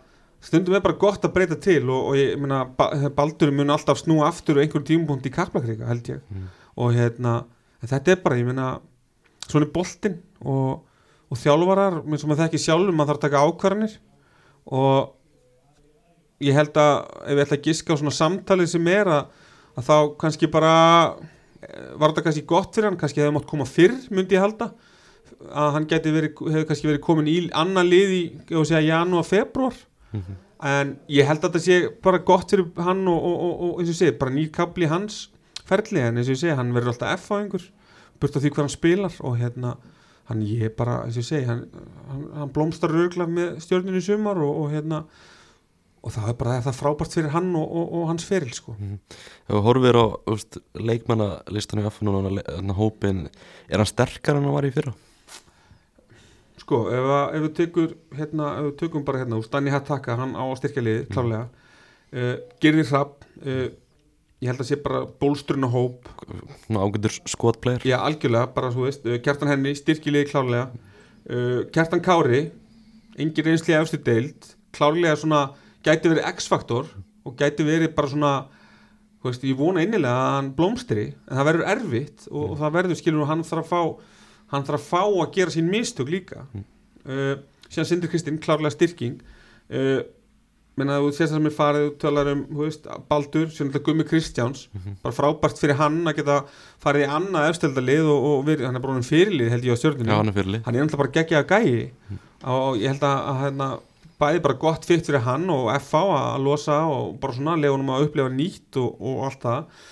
[0.43, 4.02] stundum er bara gott að breyta til og, og ég meina ba Baldur mun alltaf
[4.02, 6.21] snúa aftur á einhverjum tímupunkt í Kaplakrika held ég.
[6.34, 6.49] Mm.
[6.80, 7.34] og hérna
[7.84, 8.67] þetta er bara, ég meina
[9.49, 10.84] svona boltinn og,
[11.30, 13.95] og þjálfarar eins og maður þekki sjálfur, maður þarf að taka ákvarðanir.
[14.69, 15.15] Og
[16.43, 16.93] ég held að
[17.25, 20.73] ef ég ætla að giska á svona samtalið sem er að, að þá kannski bara
[21.62, 22.99] eh, var þetta kannski gott fyrir hann?
[22.99, 24.71] Kannski hefði mátt koma fyrr, myndi ég halda.
[25.49, 29.28] Að hann verið, hefði kannski verið komin í annan lið í, ef við segja, janúar,
[29.28, 29.78] februar
[30.60, 33.93] en ég held að þetta sé bara gott fyrir hann og, og, og, og eins
[33.93, 35.30] og segi, bara nýr kapli í hans
[35.69, 37.65] ferli, en eins og segi, hann verður alltaf F á einhver,
[38.19, 39.17] burt af því hvað hann spilar.
[39.23, 39.75] Og hérna,
[40.30, 41.65] hann ég bara eins og segi, hann,
[42.10, 45.04] hann, hann blómstar örgla með stjórninu sumar og, og hérna
[45.99, 48.75] og það er bara það er frábært fyrir hann og, og, og hans feril sko.
[48.79, 53.25] Ef við horfum á úst, leikmannalistanum í F núna, le- þarna hópin
[53.67, 54.93] er hann sterkar en hann var í fyrra?
[56.59, 60.35] Sko, ef, ef við tekur hérna, ef við tökum bara hérna úr Stanni Hattaka, hann
[60.38, 61.47] á að styrkja liði, klárlega.
[62.09, 63.67] Uh, Girði Hrapp uh,
[64.39, 66.07] ég held að sé bara bólsturinn á hóp.
[66.65, 67.83] Svona ágætur skotplayer.
[67.88, 70.69] Já, algjörlega, bara þú veist, uh, Kjartan Henni styrkja liði klárlega
[71.75, 72.39] Kjartan Kári
[73.19, 75.41] engin reynsli efstu deild klárlega svona,
[75.85, 76.89] gæti verið X-faktor
[77.25, 78.33] og gæti verið bara svona
[79.23, 82.99] veist, ég vona innilega að hann blómstri en það verður erfitt og, og það verður
[83.01, 83.81] skilur og hann þarf að fá
[84.53, 86.45] hann þarf að fá að gera sín mistök líka.
[87.05, 87.35] Uh,
[87.69, 89.19] síðan Sindri Kristinn klárlega styrking.
[89.69, 90.01] Uh,
[90.79, 94.67] menna þú sést það sem er farið þú talar um, veist, Baldur þetta Gummi Kristjáns,
[95.03, 96.37] bara frábært fyrir hann að geta
[96.83, 99.81] farið í annað efstöldalið og, og verið, hann er bara hann fyrirlið held ég á
[99.81, 103.69] stjórninu Já, hann er náttúrulega bara geggja að gæi og ég held að, að hérna,
[104.19, 107.93] bæði bara gott fitt fyrir hann og FA að losa og bara svona lega honum
[107.95, 109.84] að upplefa nýtt og, og allt það.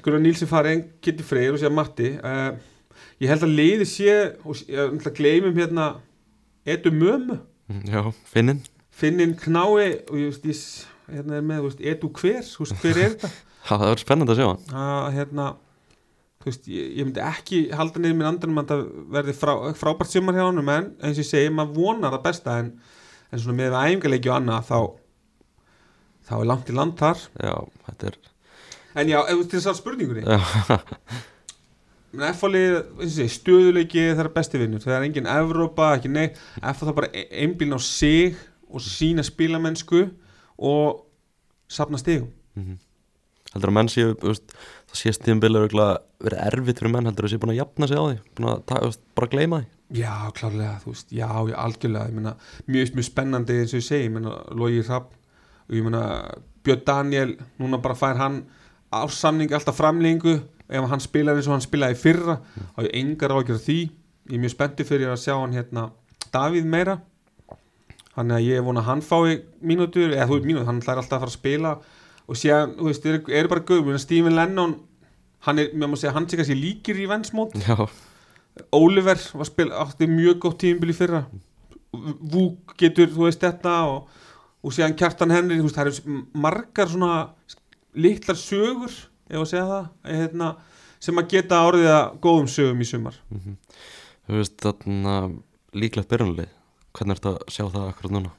[0.00, 2.10] Skurða Nílsi fari en Kitty Freyr og sér Matti.
[2.18, 5.94] Uh, ég held að leiði sé og ég gleymum hérna
[6.64, 7.38] Edu Mömu,
[7.88, 8.60] Já, finnin.
[8.92, 13.30] Finnin Knái og ég veist, hérna er með, veist, Edu hver, veist, hver er þetta
[13.64, 14.64] það verður spennandi að sjá hann.
[14.84, 15.46] Að hérna
[16.44, 18.82] veist, ég, ég myndi ekki halda niður minn andanum að það
[19.16, 22.58] verði frá, frábært sumar hjá honum en eins og ég segi, maður vonar það besta
[22.60, 22.70] en,
[23.34, 24.78] en svona með æfingarleiki og annað þá
[26.24, 27.22] þá er langt í land þar.
[27.42, 27.54] Já,
[27.88, 28.18] þetta er
[28.94, 30.22] en já, ef þú til þess að spurningunni.
[32.14, 32.76] F-fálið,
[33.34, 37.74] stöðuleiki það er besti vinnur, það er engin Evrópa, ekki neitt, F það bara einbíln
[37.74, 38.36] á sig
[38.70, 40.04] og sína spilamennsku
[40.62, 41.02] og
[41.66, 42.30] safna stigum.
[42.54, 42.78] Mhm.
[43.54, 44.14] heldur að menn séu
[44.94, 48.04] það sést tíðanbili verið erfitt fyrir menn heldur að séu búin að jafna sig á
[48.04, 49.68] því búin að ta, veist, bara gleyma því.
[49.98, 52.34] Já, klárlega, þú veist, já, já, algjörlega meina,
[52.70, 55.10] mjög, mjög spennandi eins og ég segi ég meina, Logi Rapp
[55.68, 56.04] og ég meina,
[56.64, 58.38] Björn Daniel, núna bara fær hann
[58.94, 63.60] ársamning alltaf framlengu ef hann spilar eins og hann spilaði fyrra þá er engar ágjör
[63.60, 63.80] því.
[64.30, 65.90] Ég er mjög spenntið fyrir að sjá hann hérna
[66.32, 67.00] Davíð meira.
[68.14, 71.02] Þannig að ég er vona að hann fái mínútur eða þú veit mínútur, hann ætlar
[71.02, 71.74] alltaf að fara að spila
[72.28, 74.78] og séðan, þú veist, eru er bara gauð Stephen Lennon,
[75.44, 77.56] hann er, mér má segja hann sé kannski líkir í vennsmót
[78.74, 81.24] Oliver var spil, átti mjög gótt tímbil í fyrra.
[81.94, 84.20] Vúk getur, þú veist þetta og,
[84.62, 87.16] og síðan Kjartan Henry þú veist, það eru margar svona
[87.98, 88.94] litlar sögur,
[89.30, 90.50] ef að segja það eh, hérna,
[91.02, 93.18] sem að geta orðið að góðum sögum í sumar.
[94.24, 95.16] Þú veist þarna
[95.74, 96.52] líklegt byrjunlið
[96.94, 98.34] hvernig ertu að sjá það akkurat núna?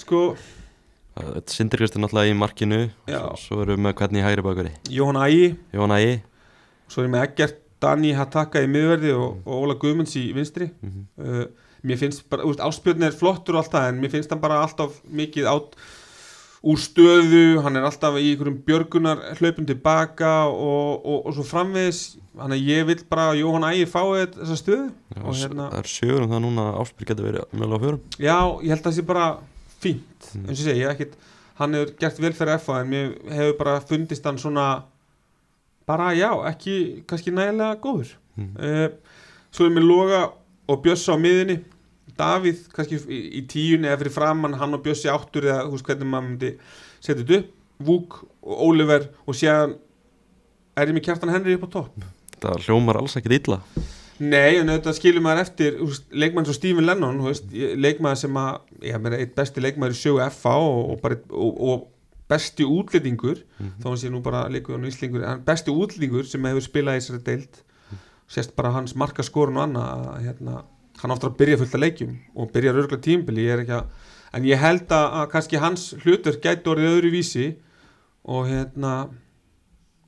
[0.00, 0.22] Sko,
[1.12, 2.78] Þetta sindir Kristi náttúrulega í markinu.
[3.08, 4.70] Svo, svo erum við með hvernig í hægri bakari?
[4.88, 5.48] Jóhann Ægi.
[5.76, 6.14] Jón Ægi.
[6.88, 10.70] Svo er ég með Eggert Dani Hattaka í miðverði og, og Óla Guðmunds í vinstri.
[10.84, 11.02] Mhm.
[11.20, 11.44] uh,
[11.82, 14.60] mér finnst bara, úst, áspjörn er flottur og allt það en mér finnst hann bara
[14.62, 15.72] alltaf mikið át
[16.62, 22.02] úr stöðu, hann er alltaf í einhverjum björgunar hlaupum tilbaka og, og, og svo framvegis.
[22.38, 24.84] Hann að ég vil bara að Jóhann Ægi fái þessa stöðu.
[25.10, 28.04] Já, hérna, Það er sögur um það núna að Ásbjörg getur verið mjög á fjörum
[28.16, 29.26] já, ég held að það sé bara
[29.82, 30.30] fínt.
[30.32, 30.46] Mm.
[30.48, 31.18] eins og segi, ég hef ekkit
[31.58, 34.66] hann hefur gert vel fyrir FA en mér hefur bara fundist hann svona
[35.86, 38.14] bara já, ekki kannski nægilega góður.
[38.36, 38.54] Mm.
[38.56, 38.88] uh,
[39.52, 40.22] svo er mér Loga
[40.70, 41.60] og Bjössa á miðunni
[42.18, 46.08] Davíð kannski í, í tíunni eða fyrir framann hann og Bjössi áttur eða veist hvernig
[46.08, 46.50] maður myndi
[47.00, 47.58] setja þetta upp.
[47.82, 49.72] Vúk og Oliver og séðan
[50.78, 52.04] er ég með kjartan Henry upp á topp.
[52.42, 53.58] Það hljómar alls ekkit illa
[54.22, 55.78] Nei, en þetta skilur maður eftir
[56.22, 57.16] leikmann svo Stephen Lennon
[57.82, 61.56] leikmaður sem að, ég meina, eitt besti leikmaður í sjögu FA og, og, bara, og,
[61.72, 61.88] og
[62.30, 63.72] besti útlendingur Mhm.
[63.82, 67.00] þá hann sé nú bara leikur hann íslingur en besti útlendingur sem hefur spilað í
[67.02, 67.58] þessari deild
[68.32, 70.54] sést bara hans markaskorun og annað að, hérna,
[71.02, 73.90] hann áttur að byrja fullt að leikjum og byrja örgla tímbili ég er ekki að,
[74.38, 77.48] en ég held að, að kannski hans hlutur gæti orðið öðru vísi
[78.24, 78.94] og hérna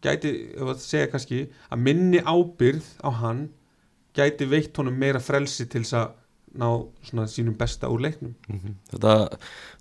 [0.05, 3.45] gæti, ef að segja kannski að minni ábyrð á hann
[4.15, 6.13] gæti veitt honum meira frelsi til þess að
[6.55, 6.69] ná
[7.03, 8.75] svona sínum besta úr leiknum Mhm.
[8.93, 9.15] Þetta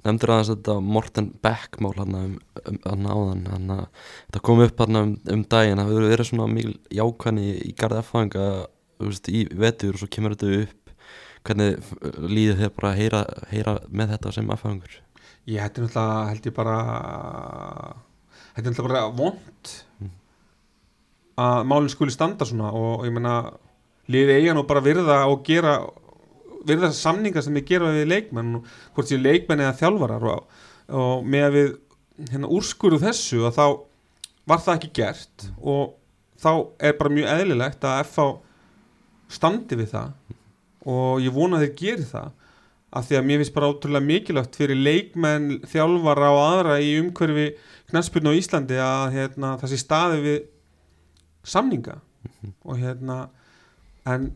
[0.06, 2.32] nefndir aðeins þetta Morten Beck mál hann um,
[2.66, 3.84] um, hann áðan hann að
[4.32, 8.00] þetta kom upp hann um, um daginn það hefur verið svona mikil jákvæðni í garð
[8.02, 8.48] F-fanga
[9.30, 10.94] í vetur og svo kemur þetta upp
[11.44, 11.78] hvernig
[12.34, 14.98] líður þið bara að heyra, heyra með þetta sem F-fangur
[15.46, 16.76] ég hætti náttúrulega held ég bara
[18.56, 20.10] hætti náttúrulega bara vond Mm.
[21.38, 23.36] að málinn skuli standa svona og, og ég meina
[24.12, 25.78] liði eiga nú bara virða og gera
[26.64, 28.54] virða þessar samningar sem þið gera við leikmenn
[28.96, 30.62] hvort séu leikmenn eða þjálfarar og,
[30.92, 31.74] og með að við
[32.32, 33.66] hérna, úrskuru þessu að þá
[34.50, 35.98] var það ekki gert og
[36.44, 36.52] þá
[36.84, 38.30] er bara mjög eðlilegt að FH
[39.34, 40.40] standi við það
[40.94, 42.32] og ég vona að þeir geri það
[42.94, 47.48] af því að mér finnst bara ótrúlega mikilvægt fyrir leikmenn, þjálfara og aðra í umhverfi
[47.90, 50.38] knæspurnu á Íslandi að hérna, það sé staði við
[51.54, 51.98] samninga
[52.64, 53.18] og hérna
[54.06, 54.30] en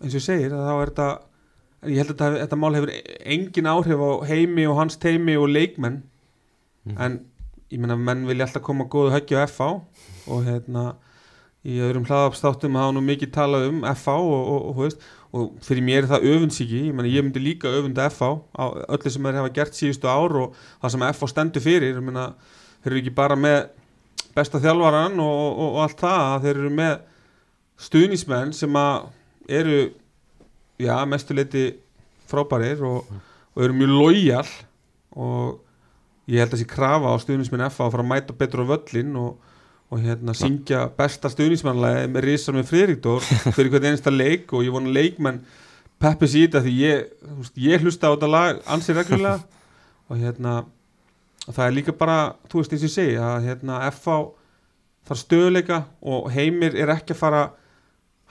[0.00, 1.08] eins og ég segir þá er þetta
[1.86, 2.92] ég held að þetta, mál hefur
[3.24, 6.02] engin áhrif á heimi og hans teimi og leikmenn.
[6.86, 6.98] Mhm.
[7.02, 7.20] en
[7.70, 9.62] ég meina menn vilja alltaf koma góðu höggja á FH
[10.30, 10.94] og hérna
[11.66, 14.92] í öðrum hlaðapstáttum hafa nú mikið talað um FH og, og, og,
[15.34, 16.84] og fyrir mér er það öfundsíki.
[16.86, 20.94] Ég, ég myndi líka öfunda á öllu sem þeir hafa gert síðustu ár og það
[20.94, 21.98] sem FH stendur fyrir.
[21.98, 23.58] Þeir eru ekki bara með
[24.36, 27.00] besta og, og allt það þeir eru með
[27.80, 29.08] stuðnismenn sem að
[29.48, 29.80] eru
[30.80, 31.66] já, mestuleiti
[32.26, 33.08] frábærir og,
[33.54, 34.46] og eru mjög lojal
[35.16, 35.60] og
[36.26, 39.12] ég held að þessi krafa á stuðnismenn FH að fara að mæta betur á völlin
[39.20, 39.36] og,
[39.92, 44.74] og hérna syngja besta stuðnismannlega með risar með Friðrikdór fyrir hvern einasta leik og ég
[44.74, 45.42] vona leikmenn
[46.02, 47.04] peppi sér þetta því ég,
[47.62, 49.38] ég hlusta á þetta lag ansið reglulega
[50.08, 50.56] og hérna
[51.46, 54.18] það er líka bara, þú veist eins og ég segi að hérna FH
[55.06, 57.44] þarf stöðuleika og Heimir er ekki að fara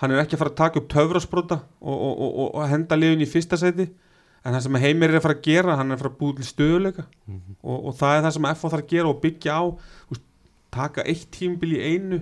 [0.01, 3.23] hann er ekki að fara að taka upp töfrasbrota og, og, og, og, henda liðin
[3.23, 3.87] í fyrsta sæti.
[4.45, 6.35] En það sem Heimir er að fara að gera hann er að fara að búið
[6.41, 7.55] til stöðuleika Mhm.
[7.63, 9.63] og, og það er það sem FH þarf að gera og byggja á.
[10.11, 10.25] Veist,
[10.75, 12.19] taka eitt tímbil í einu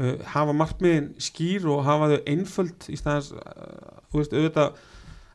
[0.00, 4.78] uh, hafa markmiðin skýr og hafa þau einföld í staðans uh, auðvitað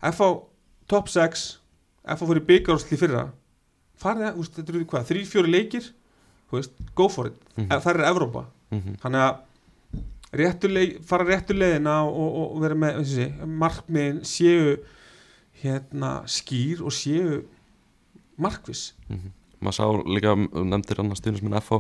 [0.01, 0.31] FH
[0.87, 1.45] top 6
[2.15, 3.27] FH fyrir byggarsli fyrra.
[4.01, 5.91] Farið, veist, þetta eru hvað, þrý, fjóri leikir?
[6.49, 7.37] Þú veist, go for it.
[7.57, 7.69] Mm.
[7.69, 8.97] það er Evrópa, Mhm.
[9.03, 9.37] þannig að
[10.39, 13.29] réttu leið, fara réttu leiðina og, og, og vera með, og sé,
[13.63, 14.75] markmiðin séu
[15.61, 17.41] hérna skýr og séu
[18.41, 18.93] markviss.
[19.09, 19.33] Mhm.
[19.65, 21.79] maður sá líka nefndir annars stuðnismenn FH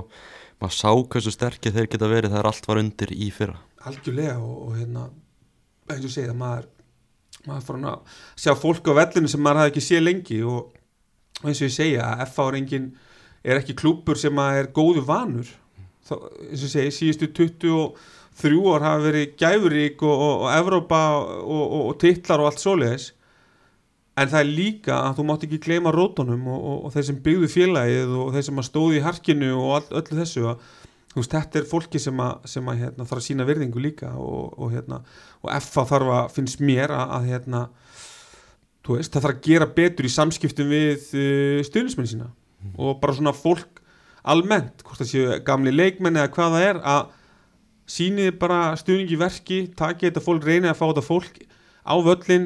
[0.61, 3.59] maður sá hversu sterkir þeir geta verið þegar allt var undir í fyrra.
[3.85, 5.03] Algjörlega og, og hérna
[5.91, 6.71] eins og segið að maður
[7.45, 10.71] maður fór að sjá fólk á vellinu sem maður hafði ekki séð lengi og,
[11.43, 12.87] og eins og ég segja að FH er engin
[13.45, 15.51] er ekki klúpur sem er góðu vanur.
[16.05, 16.15] Þá,
[16.49, 17.29] eins og segi, síðustu
[18.35, 21.01] 23 ár hafa verið gæfurík og, og, og Evrópa
[21.41, 23.11] og, og, titlar og allt svoleiðis.
[24.15, 28.13] En það er líka að þú mátt ekki gleyma rótunum og, þeir sem byggðu félagið
[28.15, 30.67] og þeir sem stóði í harkinu og all, öllu þessu að
[31.15, 34.55] veist, þetta er fólki sem að, sem að hérna, þarf að sína virðingu líka og,
[34.59, 35.01] og, hérna,
[35.43, 37.61] og FA þarf að, finnst mér að, að hérna,
[38.87, 42.31] veist, það þarf að gera betur í samskiptum við uh, stuðnismenn sína.
[42.75, 43.83] Og bara svona fólk
[44.25, 47.14] almennt, hvort það séu gamli leikmenn eða hvað það er, að
[47.87, 51.39] sýnið bara stuðningi verki, takið þetta fólk, reynið að fá þetta fólk
[51.85, 52.45] á völlin,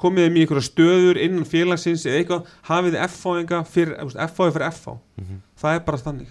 [0.00, 4.66] komið þeim í einhverja stöður innan félagsins eða eitthvað, hafið F-fáinga fyrir, úst, F-fái fyrir
[4.70, 5.42] F-fá, Mhm.
[5.60, 6.28] það er bara þannig.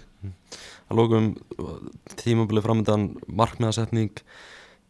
[0.88, 1.36] Að lókum
[2.16, 4.10] tímabilið framöndan markmiðasetning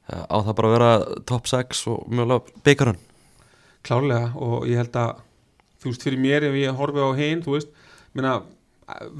[0.09, 2.97] eh, á það bara að vera top 6 og mjögulega byggarun
[3.85, 5.19] klárlega og ég held að
[5.83, 7.69] þú veist fyrir mér ef ég horfi á hinn þú veist,
[8.15, 8.39] minna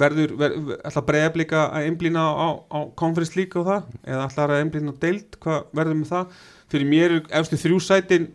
[0.01, 3.89] verður, verður ætla breyðablika að einblýna á, á, conference líka og það?
[4.05, 6.39] Eða ætla að einblýna á deild, hvað verður með það?
[6.73, 8.29] Fyrir mér er efstu þrjú sætin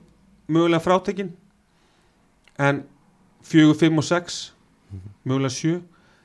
[0.48, 1.32] mögulega frátekin.
[2.62, 2.84] En
[3.50, 4.39] 4, 5 og 6
[5.26, 5.74] mögulega 7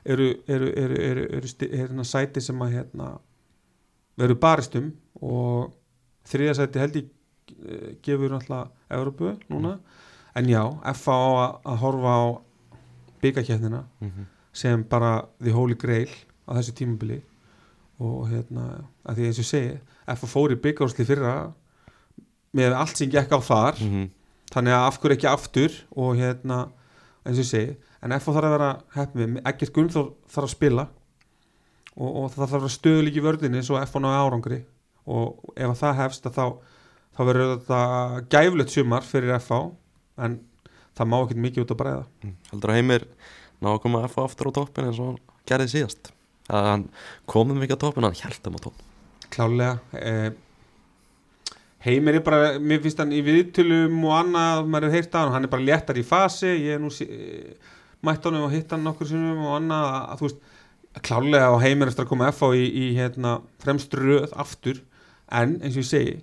[0.05, 3.09] eru, eru, eru, eru, eru, eru hérna sæti sem að hérna
[4.19, 4.91] veru baristum
[5.21, 5.71] og
[6.29, 7.07] þriða sæti held ég
[7.65, 8.69] eh, gefur náttúrulega
[8.99, 9.79] Európu núna.
[10.37, 10.61] En já,
[10.95, 11.29] FA á
[11.65, 12.23] að, horfa á
[13.21, 14.27] byggakefnina Mhm.
[14.59, 16.11] Sem bara the holy grail
[16.49, 17.21] á þessu tímabili.
[17.99, 18.65] Og hérna,
[19.07, 19.73] að því eins og segi
[20.09, 21.33] FA fór í byggársli fyrra
[22.55, 23.83] með allt sem gekk á þar.
[23.83, 24.07] Mhm.
[24.49, 25.73] þannig að af hverju ekki aftur?
[25.93, 26.71] Og hérna,
[27.25, 30.85] eins og segi en FA þarf að vera hefnið, ekkert Gunnþór þarf að spila.
[31.99, 34.59] Og, og það þarf að vera stöðuleik í vördinni svo FA náði árangri.
[35.09, 36.45] Og ef að það hefst þá,
[37.17, 37.81] þá verður þetta
[38.33, 39.59] gæflegt sumar fyrir FA
[40.25, 40.39] en
[40.97, 42.33] það má ekkert mikið út að bræða Mm.
[42.51, 43.05] Heldur að heimir
[43.59, 46.13] ná að koma F aftur á toppin eins og hann gerði síðast.
[46.49, 46.85] Að hann
[47.29, 48.85] komum ekki á toppin hann þeim á toppin
[49.29, 50.31] klálega eh,
[51.79, 55.35] Heimir er bara, mér finnst hann í viðtölum og annað, maður hefur heyrt á hann
[55.37, 57.53] hann er bara léttar í fasi, ég er nú eh,
[58.03, 62.03] mætt honum og hitt hann nokkur sinnum og annað, að, veist klálega og Heimir eftir
[62.03, 64.81] að koma FH í, í hérna, fremstu röð aftur
[65.31, 66.17] en eins og ég segi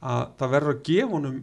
[0.00, 1.36] að það verður að gefa honum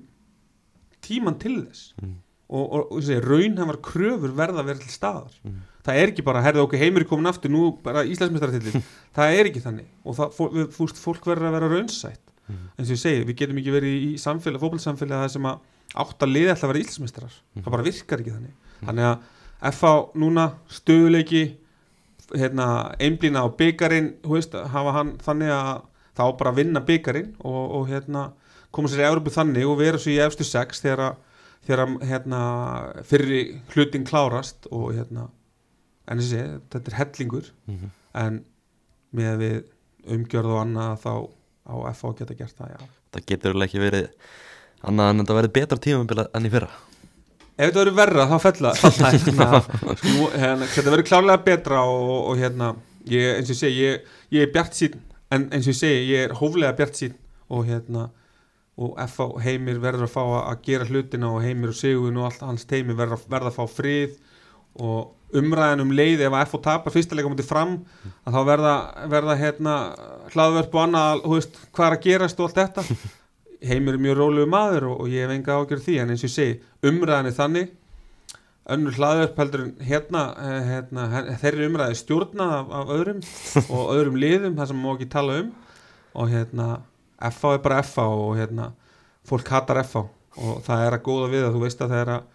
[1.05, 1.83] tíman til þess.
[2.01, 2.15] Mm.
[2.49, 5.35] Og, og, og ég segi, raunhæmar kröfur verða að vera til staðar.
[5.45, 5.59] Mm.
[5.89, 8.83] það er ekki bara, herðu okkur heimur er komin aftur nú bara Íslandsmeistaratillin,
[9.17, 9.87] það er ekki þannig.
[10.05, 12.23] Og það, fólk, fúst, fólk verður að vera raunsætt.
[12.49, 12.63] Mhm.
[12.77, 15.59] eins og ég segi, við getum ekki verið í samfélag, fótbolsamfélag það sem að
[16.03, 17.35] átt að liða alltaf að vera Íslandsmeistarar.
[17.59, 18.55] Það bara virkar ekki þannig.
[18.85, 19.91] Þannig að FH
[20.23, 21.43] núna stöðuleiki
[22.37, 22.67] hérna,
[23.01, 24.11] einblýna á byggarinn
[24.73, 25.71] hafa hann þannig að
[26.19, 28.27] þá bara vinna byggarinn og, og hérna,
[28.75, 31.25] koma sér í Európu þannig og vera svo í efstu sex þegar, að-
[31.67, 32.39] þegar hérna,
[33.05, 33.41] fyrri
[33.73, 35.27] hlutin klárast og hérna
[36.09, 37.89] en þessi, þetta er hellingur Mhm.
[38.15, 38.39] en
[39.15, 39.57] með við
[40.09, 41.11] umgjörð og annað þá
[41.69, 42.87] á FH geta gert það, já.
[43.13, 44.07] Það getur vel ekki verið
[44.83, 46.69] annað en þetta verið betra tímabila enn í fyrra.
[47.59, 49.09] Ef þetta verður verra þá fella falla
[50.39, 52.69] hérna, þetta verður klárlega betra og, og hérna
[53.09, 54.95] ég, eins og ég segi, ég, ég er bjart sín
[55.31, 57.13] en eins og ég segi, ég er hóflega bjart sín
[57.49, 58.07] og hérna
[58.79, 62.43] og FH heimir verður að fá að, gera hlutina og heimir og Sigun og allt
[62.47, 64.13] hans teimi verður að, verður að fá frið
[64.79, 67.73] og umræðan um leið ef að FH tapar fyrsta leika mútið fram
[68.23, 68.75] að þá verða,
[69.11, 69.73] verða hérna
[70.33, 71.25] hlaðvörp og annað,
[71.75, 72.85] hvað er að gerast og allt þetta.
[73.69, 76.29] Heimir er mjög rólegu maður og, og ég hef enga ágjörð því en eins og
[76.29, 76.55] ég segi,
[76.87, 77.73] umræðan er þannig.
[78.69, 83.19] Önnur hlaðvörp heldur hérna, eh, hérna he- þeirri umræði stjórnað af, af öðrum
[83.75, 85.49] og öðrum liðum, það sem má ekki tala um.
[86.19, 86.67] Og hérna
[87.19, 88.71] FH er bara FH og hérna
[89.27, 90.05] fólk hatar FH
[90.39, 92.27] og það er að góða við að þú veist að þegar að,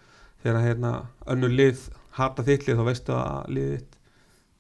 [0.42, 0.94] þegar að hérna,
[1.35, 1.85] önnur lið
[2.18, 3.94] hata þitt lið þá veistu að liðið þitt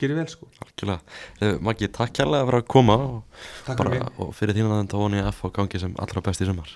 [0.00, 0.48] gerir vel sko.
[0.64, 1.00] Algjörlega,
[1.40, 5.20] Eh, Maggi, takk kærlega fyrir að koma og, bara, og fyrir þínan aðeins þá voni
[5.20, 6.72] ég að F á gangi sem allra best í sumar.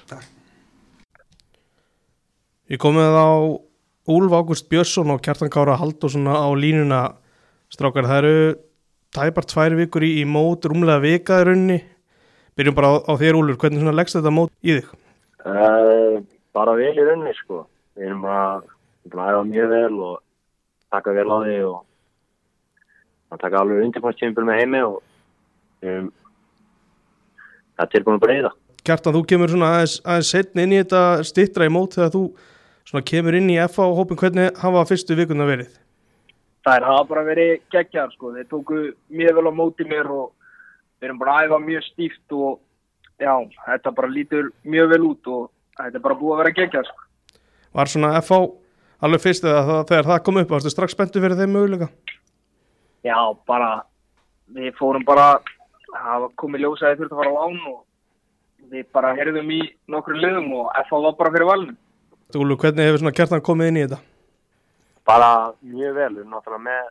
[2.69, 3.31] Ég komið á
[4.09, 7.17] Úlf Ágúst Björnsson og Kjartan Kára Halldórsson á línuna.
[7.73, 8.37] Strákar, það eru
[9.13, 11.79] tæpar tvær vikur í, í mót, rúmlega vika í rauninni
[12.59, 14.93] byrjum bara á, á þér Úlfur, hvernig svona leggst þetta mót í þig?
[15.47, 16.19] Uh,
[16.57, 17.65] bara vel í rauninni sko
[17.97, 18.61] við erum bara
[19.09, 20.17] búin að æfa mjög vel og
[20.93, 21.79] taka vel á því og
[23.29, 24.99] að taka alveg undirbúinstjömpil með heimi og
[25.85, 26.09] um,
[27.77, 28.55] það er tilbúin að breyða
[28.89, 32.23] Kjartan, þú kemur svona aðeins, aðeins setni inn í þetta stittra í mót þegar þú
[32.89, 35.69] svona kemur inn í FA og hópin hvernig hafa fyrstu vikuna verið?
[36.65, 38.33] þær hafa bara verið geggjar sko.
[38.37, 40.33] þeir tóku mjög vel á móti mér og
[40.99, 42.61] við erum bara að æfa mjög stíft og
[43.23, 43.35] já,
[43.67, 47.05] þetta bara lítur mjög vel út og þetta er bara búið að vera geggjar sko.
[47.79, 48.41] Var svona FA
[49.07, 51.91] alveg fyrst eða það, þegar það kom upp, varstu strax spenntu fyrir þeim möguleika?
[53.07, 53.83] já, bara
[54.55, 55.39] við fórum bara
[55.93, 57.79] það komið ljósaði þurft að fara á lán og
[58.73, 61.77] við bara herðum í nokkru liðum og FA var bara fyrir valinu
[62.37, 64.01] Úlfur, hvernig hefur svona Kjartan komið inn í þetta?
[65.09, 65.29] bara
[65.65, 66.89] mjög vel, við erum náttúrulega með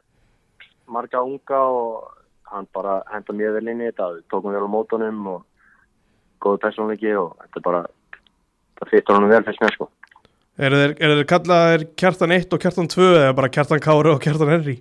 [0.96, 2.17] marga unga og
[2.52, 5.46] hann bara henda mjög vel inn í þetta við tókum vel á mótunum og
[6.44, 7.86] góðu persónleiki og þetta er bara
[8.78, 9.90] það fyrir honum vel fyrst með sko.
[10.58, 14.24] Er þeir, er þeir kallaðir Kjartan 1 og Kjartan 2 eða bara Kjartan Kári og
[14.24, 14.80] Kjartan Henry?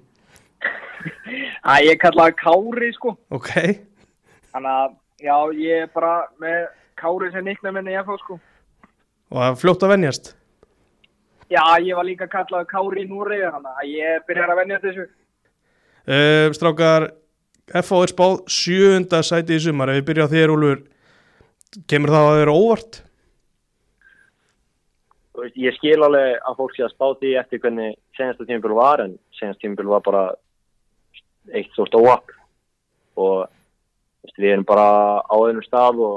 [1.66, 3.12] að ég kallaði Kári sko.
[3.34, 3.52] Ok,
[4.54, 4.96] þannig að
[5.26, 6.66] já, ég er bara með
[7.00, 8.38] Kári sem nikna minni í FA sko.
[9.32, 10.32] Og það er fljótt að venjast.
[11.50, 15.06] já, ég var líka kallaði Kári í Núri þannig að ég byrjar að venja þessu.
[16.06, 17.10] Uh, strákar,
[17.66, 20.82] FA er spáð sjöunda sæti í sumar, ef við byrja á þér Úlfur,
[21.90, 22.98] kemur það að þeirra óvart?
[25.58, 29.18] Ég skil alveg að fólk sé að spá því eftir hvernig senasta tímabil var en
[29.36, 30.24] senasta tímabil var bara
[31.52, 32.32] eitt stort óapp
[33.20, 33.46] og
[34.36, 34.86] við erum bara
[35.26, 36.16] á öðnum stað og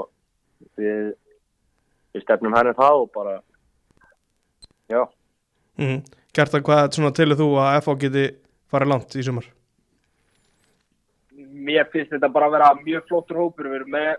[0.80, 1.12] við,
[2.14, 3.36] við stefnum hérna það og bara
[4.90, 5.04] já,
[5.80, 6.02] Mm.
[6.36, 8.24] Kjartan, hvað svona telur þú að FH geti
[8.70, 9.46] farið langt í sumar?
[11.66, 13.70] Mér finnst þetta bara að vera mjög flottur hópur.
[13.70, 14.10] Við erum með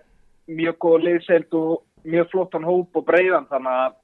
[0.62, 3.98] mjög góð liðseild og mjög flottan hóp og breiðan þannig að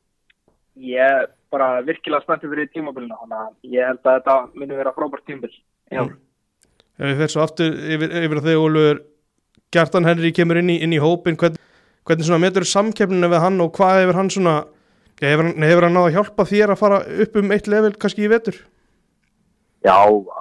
[0.87, 5.27] ég bara virkilega spenntið fyrir tímabilina þannig að ég held að þetta muni vera frábært
[5.29, 5.53] tímabil.
[5.91, 6.03] Já,
[6.97, 8.99] Ef við fyrir svo aftur yfir, yfir að þig Ólfur
[9.73, 11.57] Kjartan Henry kemur inn í, inn í hópin hvern,
[12.07, 14.55] hvernig svona metur samkeppninu við hann og hvað hefur hann svona
[15.21, 18.31] hefur, hefur hann náða að hjálpa þér að fara upp um eitt level kannski í
[18.31, 18.57] vetur?
[19.85, 19.97] Já,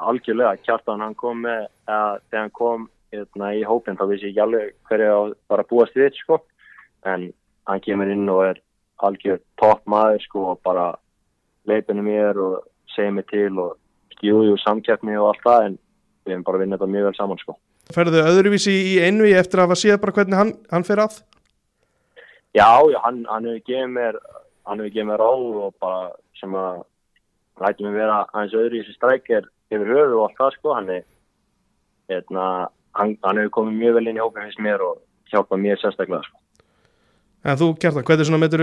[0.09, 4.33] algjörlega, Kjartan hann kom með, að þegar hann kom hérna, í hópin þá vissi ég
[4.33, 6.41] ekki alveg hverju að bara búast við sko,
[7.07, 7.29] en
[7.69, 8.63] hann kemur inn og er
[9.05, 10.95] algjör topp maður sko og bara
[11.69, 12.65] leipinu mér og
[12.95, 13.77] segir mig til og
[14.17, 15.79] skjúðu samkeppni og allt það en
[16.27, 17.57] við hefum bara vinnið þetta mjög vel saman sko.
[17.95, 21.21] Ferðu öðruvísi í einvi eftir að hafa séð bara hvernig hann, hann fer að?
[22.57, 24.21] Já, já, hann, hann hefur gefið mér,
[24.67, 26.09] hann hefur gefið mér ráð og bara
[26.41, 26.81] sem að
[27.63, 30.91] læti mig vera aðeins öðru í þessu strækir yfir höfu og allt það sko, hann
[30.97, 31.05] er,
[32.13, 32.49] hérna,
[32.99, 34.99] hann, hann hefur komið mjög vel inn í hópin fyrst mér og
[35.33, 36.43] hjálpað mér sérstaklega sko.
[37.47, 38.63] En þú Kjartan, hvernig svona metur,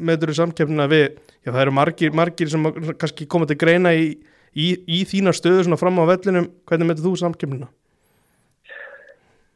[0.00, 2.64] metur samkeppnina við, já það eru margir, margir sem
[2.96, 4.14] kannski koma til greina í,
[4.56, 7.68] í, í þína stöðu svona fram á vellinum, hvernig metur þú samkeppnina?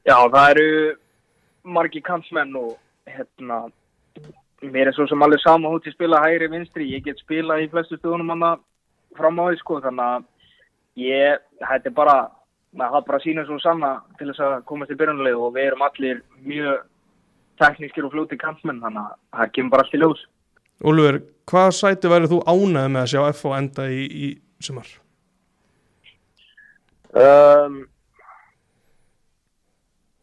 [0.06, 0.68] já það eru
[1.66, 2.76] margi kampsmenn og
[3.10, 3.64] hérna
[4.62, 7.68] mér er svo sem alveg sama hótt ég spila hægri vinstri, ég get spila í
[7.72, 8.60] flestu stöðunum hann
[9.18, 10.26] fram á því sko þannig að
[11.06, 12.16] ég, þetta er bara
[12.76, 15.84] maður hafa bara sínum svo sanna til þess að komast í byrjunlega og við erum
[15.86, 16.84] allir mjög
[17.60, 20.24] teknískir og fljóti kampsmenn þannig að það kemur bara allt í ljós
[20.84, 24.26] Ólfur, hvað sæti værið þú ánæði með að sjá FH enda í, í
[24.60, 24.90] sumar?
[27.16, 27.78] Um,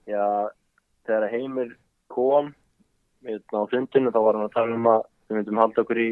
[0.06, 0.26] já,
[1.08, 1.72] þegar Heimir
[2.14, 2.52] kom
[3.26, 6.10] hérna, á fundinu þá var hann að tala um að við myndum halda okkur í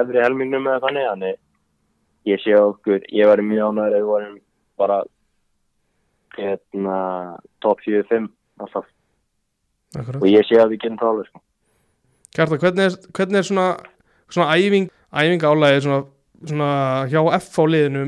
[0.00, 1.38] efri helmingnum eða þannig, þannig
[2.26, 4.36] ég sé okkur, ég var mjög ánæður við varum
[4.80, 4.98] bara
[6.36, 6.98] hérna,
[7.64, 8.28] top 4-5
[8.60, 8.88] alltaf
[9.96, 10.20] Akkurat.
[10.20, 11.42] og ég sé að við getum það alveg sko.
[12.36, 13.68] Kjartan, hvernig er, hvernig er svona,
[14.28, 16.00] svona æfing, æfing álæði svona,
[16.42, 16.70] svona
[17.12, 18.06] hjá FH liðinu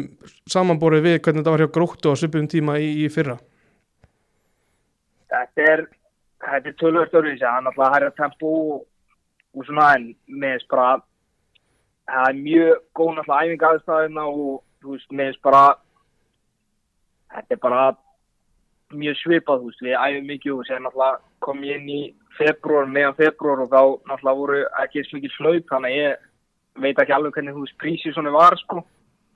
[0.50, 3.38] samanborið við hvernig þetta var hjá gróttu á svipum tíma í, í fyrra?
[5.28, 5.84] þetta er
[6.38, 8.82] þetta er tölvöld öðruvísi, það er náttúrulega hærra tempo og,
[9.56, 10.90] og svona en með bara
[12.09, 15.64] það er mjög góð náttúrulega æfing aðstæðina og þú veist, með þess bara
[17.34, 17.82] þetta er bara
[18.98, 22.02] mjög svipað, þú veist, við æfum mikið og sér náttúrulega kom ég inn í
[22.38, 26.26] februar, meðan februar og þá náttúrulega voru ekki eins mikið slaup, þannig að ég
[26.84, 28.84] veit ekki alveg hvernig þú veist prísið svona var, sko,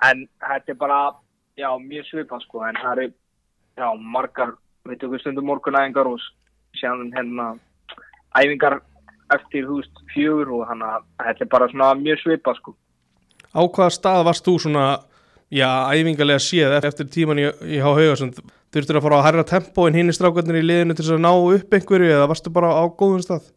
[0.08, 1.00] en þetta er bara,
[1.60, 3.08] já, mjög svipað, sko, en það eru,
[3.82, 4.56] já, margar
[4.90, 6.22] tökum stundum morgunæðingar og
[6.78, 7.52] séðan hérna
[8.38, 8.80] æfingar
[9.36, 12.74] eftir veist fjögur og hann að þetta er bara svona mjög svipa sko.
[13.52, 14.86] Á hvaða stað varst þú svona,
[15.52, 18.32] já, æfingarlega séð eftir tíman í, í H.Haugarsson?
[18.72, 21.24] Þurftur að fara á hærra tempo en hinn í strákarnir í liðinu til þess að
[21.26, 23.50] ná upp einhverju eða varstu bara á góðum stað?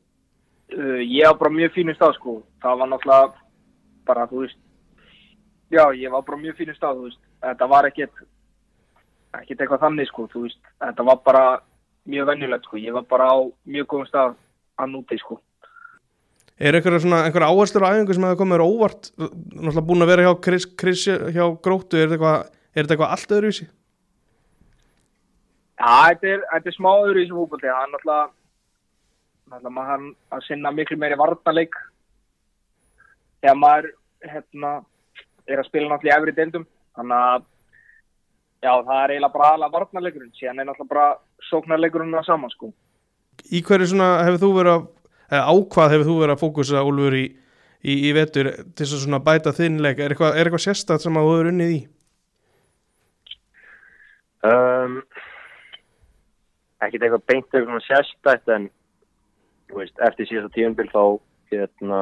[0.76, 2.34] Uh, ég var bara mjög fínur stað sko.
[2.64, 3.30] Það var náttúrulega
[4.10, 4.60] bara þú veist,
[5.72, 7.22] já ég var bara mjög fínur stað þú veist.
[7.46, 8.26] Þetta var ekkert,
[9.40, 10.28] ekkert eitthvað þannig sko.
[10.34, 11.46] Þú veist, þetta var bara
[12.12, 12.82] mjög venjulegt sko.
[12.84, 14.36] Ég var bara á mjög góðum stað
[14.76, 15.40] að núti sko.
[16.56, 20.28] Er einhverja svona, einhverja áherslur á æfingu sem hefur komið óvart, náttúrulega búin að vera
[20.28, 23.68] hjá Chris, Chris hjá Gróttu, er þetta eitthvað, er þetta eitthvað allt öðruvísi?
[25.76, 27.68] Já, þetta er, þetta er smá öðru í þessu fútbolti.
[27.68, 28.30] Það er náttúrulega,
[29.52, 31.76] náttúrulega maður hann að sinna miklu meiri varnarleik
[33.44, 33.90] þegar maður
[34.24, 34.72] hérna,
[35.52, 36.66] er að spila náttúrulega í efri deildum.
[36.96, 37.46] Þannig að
[38.64, 40.34] já, það er eiginlega bara aðalega varnarleikurinn.
[40.40, 41.10] Síðan er náttúrulega bara
[41.50, 42.72] sóknarleikurinn það saman sko.
[43.52, 44.88] Í hverju svona hefur þú verið að,
[45.30, 47.26] ákvað hefur þú verið að fókusa Úlfur í,
[47.82, 51.36] í, í vetur til þess að bæta þinnleik, er eitthvað, eitthvað sérstætt sem að þú
[51.36, 51.82] hefur unnið í?
[54.46, 54.98] Um,
[56.86, 58.68] ekkert eitthvað beint eitthvað sérstætt en
[59.74, 61.04] veist, eftir síðasta tíumbil þá
[61.54, 62.02] hérna,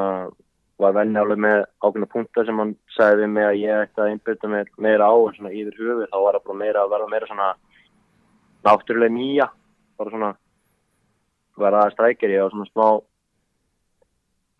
[0.81, 4.49] var venni alveg með ákveðna punktar sem hann sagði mig að ég ætti að einbyrta
[4.51, 7.29] mér meira á en svona yfir höfu þá var það bara meira að verða meira
[7.29, 7.49] svona
[8.67, 9.47] náttúrulega nýja
[9.99, 10.31] bara svona
[11.61, 12.87] verða að strækja ég og svona smá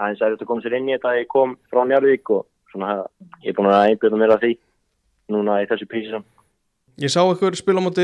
[0.01, 2.45] aðeins er þetta að koma sér inn í þetta að ég kom frá Njarvík og
[2.73, 2.93] svona
[3.43, 4.53] ég er búin að einbyrta mér að því
[5.33, 6.29] núna í þessu prísi sem
[7.01, 8.03] Ég sá ykkur spila á móti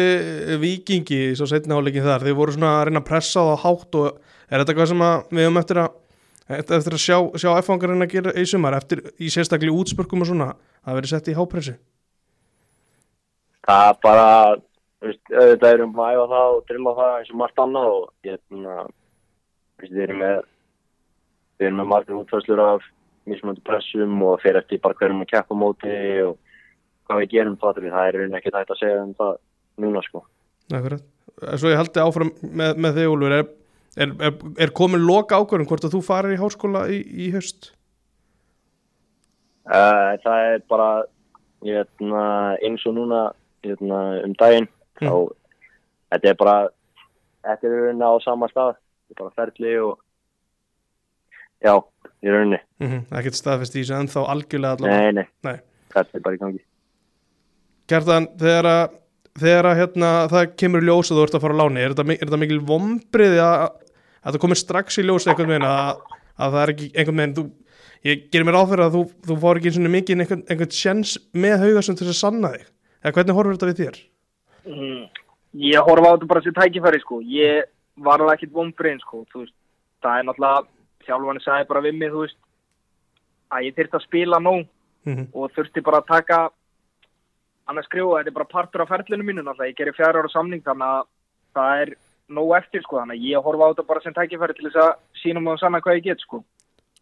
[0.57, 4.07] vikingi svo setna áleikin þar, þeir voru svona að reyna að pressa það hátt og
[4.49, 5.97] er þetta eitthvað sem við höfum eftir að
[6.49, 10.47] eftir að sjá, sjá F-fangarinn að gera í sumar eftir í sérstaklega útspörkum og svona
[10.81, 11.75] að verið sett í hápressi
[13.69, 14.29] það er bara
[15.05, 18.39] auðvitað erum við að æfa það og drilla það eins og margt annað og ég
[20.07, 20.41] er með
[21.59, 22.85] við erum með margt útfæslur af
[23.29, 25.93] mismunandi pressum og fer eftir bara hverjum að keppa móti
[26.25, 26.37] og
[27.09, 29.33] hvað við gerum það það er raunin ekki hægt að segja um það
[29.79, 30.23] núna sko.
[30.69, 31.03] Akkurat.
[31.57, 33.45] Svo ég haldi áfram með, með þig Úlfur er,
[33.95, 34.33] er, er,
[34.65, 37.75] er komin loka ákvörðum hvort að þú farir í háskóla í, í haust
[39.69, 40.85] Uh, það er bara
[41.61, 42.21] hérna,
[42.65, 43.19] eins og núna
[43.61, 44.65] hérna, um daginn
[44.99, 45.07] Mm.
[45.07, 45.15] þá
[46.11, 46.55] þetta er bara
[47.45, 49.99] þetta er raunin á sama stað þetta er bara ferli og
[51.63, 51.73] já,
[52.23, 53.03] í rauninni mm -hmm.
[53.19, 55.61] ekkert staðfest í þessu en þá algjörlega allavega nei, nei, Nei.
[55.93, 56.65] þetta er bara í gangi
[57.89, 58.97] Kjartan, þegar að
[59.39, 62.11] þegar að hérna, það kemur ljós að þú ert að fara á láni er þetta,
[62.11, 63.63] er þetta mikil vombriði að,
[64.21, 66.01] að það komir strax í ljós einhvern veginn að,
[66.35, 67.45] að það er ekki einhvern veginn þú,
[68.09, 71.63] ég gerir mér áfyrir að þú, þú fór ekki svona mikið einhvern, einhvern sjens með
[71.63, 72.67] haugasum til þess að sanna þig
[73.03, 74.01] eða hvernig horfur þetta við þér?
[74.69, 75.03] Mm.
[75.69, 77.21] Ég horfa á þetta bara sem tækifæri sko.
[77.25, 77.69] Ég
[78.05, 79.23] var alveg ekkit vombriðin sko.
[79.31, 79.55] Þú veist,
[80.03, 80.67] það er náttúrulega,
[81.09, 82.39] þjálfarni sagði bara við mig, þú veist,
[83.49, 84.67] að ég þyrfti að spila nóg
[85.05, 85.27] Mm -hmm.
[85.33, 86.37] og þurfti bara að taka
[87.67, 90.63] annars skrifa, þetta er bara partur af ferlinu mínu náttúrulega, ég gerir fjara ára samning
[90.63, 91.03] þannig að
[91.55, 91.89] það er
[92.29, 94.91] nóg eftir sko, þannig að ég horfa á þetta bara sem tækifæri til þess að
[95.21, 96.43] sína mig og sanna hvað ég get sko.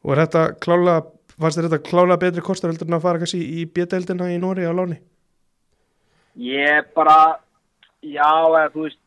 [0.03, 1.01] Og er þetta klálega,
[1.39, 4.70] fannst þér þetta klálega betri kostar heldur en að fara kannski í bjödeldina í Nóri
[4.70, 4.97] á láni?
[6.36, 7.39] Ég bara,
[8.01, 9.01] já, eða þú veist,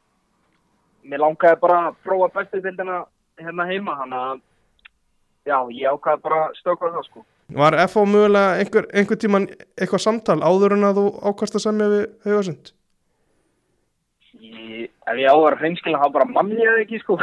[1.04, 3.04] mér langaði bara að prófa bestu dildina
[3.38, 4.40] hérna heima, þannig að,
[5.50, 7.24] já, ég ákvaði bara stökka það, sko.
[7.60, 11.88] Var FH mögulega einhver, einhver tíman eitthvað samtal áður en að þú ákvast að semja
[11.90, 12.70] við haugasund?
[14.40, 17.18] Ég, ef ég á að vera hreinskilin, þá bara mann ég það ekki, sko.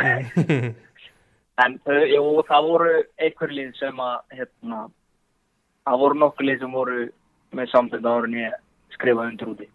[1.64, 2.92] en þau, jú, það voru
[3.24, 4.82] einhver lið sem að, hérna,
[5.88, 7.08] það voru nokkur lið sem voru
[7.56, 8.58] með samtölda árun ég
[8.98, 9.70] skrifaði undir úti.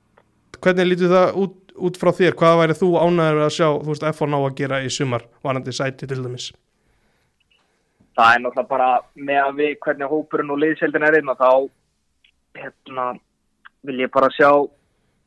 [0.62, 1.56] Hvernig lítur það út,
[1.88, 2.36] út frá þér?
[2.38, 5.74] Hvað væri þú ánæður að sjá, þú veist, FH ná að gera í sumar, varandi
[5.74, 6.52] sæti til dæmis?
[8.16, 11.50] Það er náttúrulega bara með að við hvernig hópurinn og liðseldin er inn og þá
[12.60, 13.06] hérna,
[13.82, 14.50] vil ég bara sjá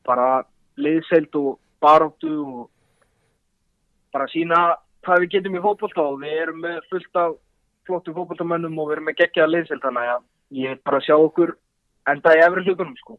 [0.05, 0.29] bara
[0.77, 2.69] liðseld og baróttu og
[4.13, 4.61] bara sína
[5.05, 7.36] hvað við getum í fótbolta og við erum með fullt af
[7.86, 10.25] flottu fótboltamönnum og við erum með geggjaða liðseld þannig að
[10.61, 11.55] ég vil bara sjá okkur
[12.09, 13.17] enda í efri hlutunum sko.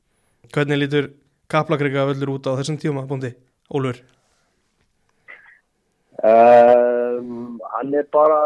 [0.55, 1.11] Hvernig lítur
[1.51, 3.35] kaplakriga völlur út á þessum tíma, bóndi?
[3.71, 4.03] Ólfur?
[7.17, 8.39] Um, hann er bara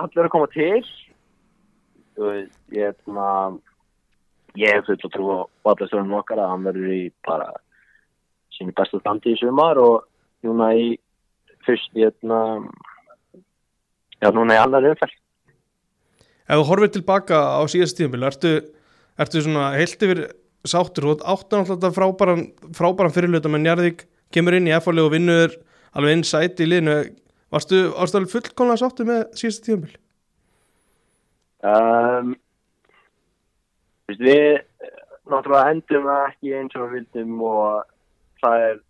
[0.00, 0.82] allir að koma til.
[2.18, 3.28] Veist, ég er svona
[4.58, 7.48] ég hef fullt að trú á vallastöðunum okkar að hann verður í bara
[8.54, 10.06] sínu bestu standi í sumar og
[10.46, 10.94] núna í
[11.66, 12.38] fyrst hérna
[14.20, 15.18] já, núna í annar umferð.
[16.44, 18.54] Ef þú horfir tilbaka á síðast tíðanbílu, ertu,
[19.18, 20.26] ertu svona heilt yfir
[20.68, 22.46] sáttur, þú áttan alltaf frábæran,
[22.76, 25.56] frábæran fyrirluta með Njarðvík, kemur inn í F-fáli og vinnur
[25.96, 26.98] alveg inn sæti í liðinu,
[27.52, 30.00] varstu, varstu alveg fullkomlega sáttur með síðast tíðanbílu?
[31.64, 32.34] um,
[34.20, 34.60] við
[35.24, 37.84] náttúrulega endum það ekki eins og við vildum og
[38.44, 38.80] það er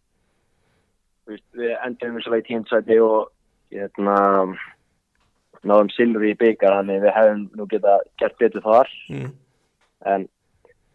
[1.31, 3.31] veist, við endum við svo í tíundsæti og
[3.75, 4.17] hérna
[5.65, 9.31] náðum silfur í byggar þannig við hefum nú geta gert betur þar Mm.
[10.05, 10.29] en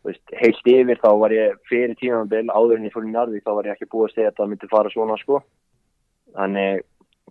[0.03, 3.53] veist, heilt yfir þá var ég fyrir tímanbil áður en ég fór í Narvík þá
[3.55, 5.41] var ég ekki búið að segja að það myndi fara svona sko
[6.35, 6.83] þannig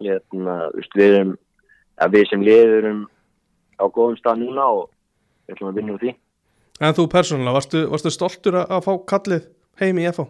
[0.04, 3.04] ég, na, veist, við erum ja, við sem liðurum
[3.78, 4.88] á góðum stað núna og
[5.46, 6.14] við ætlum að vinna úr því
[6.78, 9.48] En þú persónulega, varstu, varstu stoltur að, fá kallið
[9.80, 10.28] heim í FH?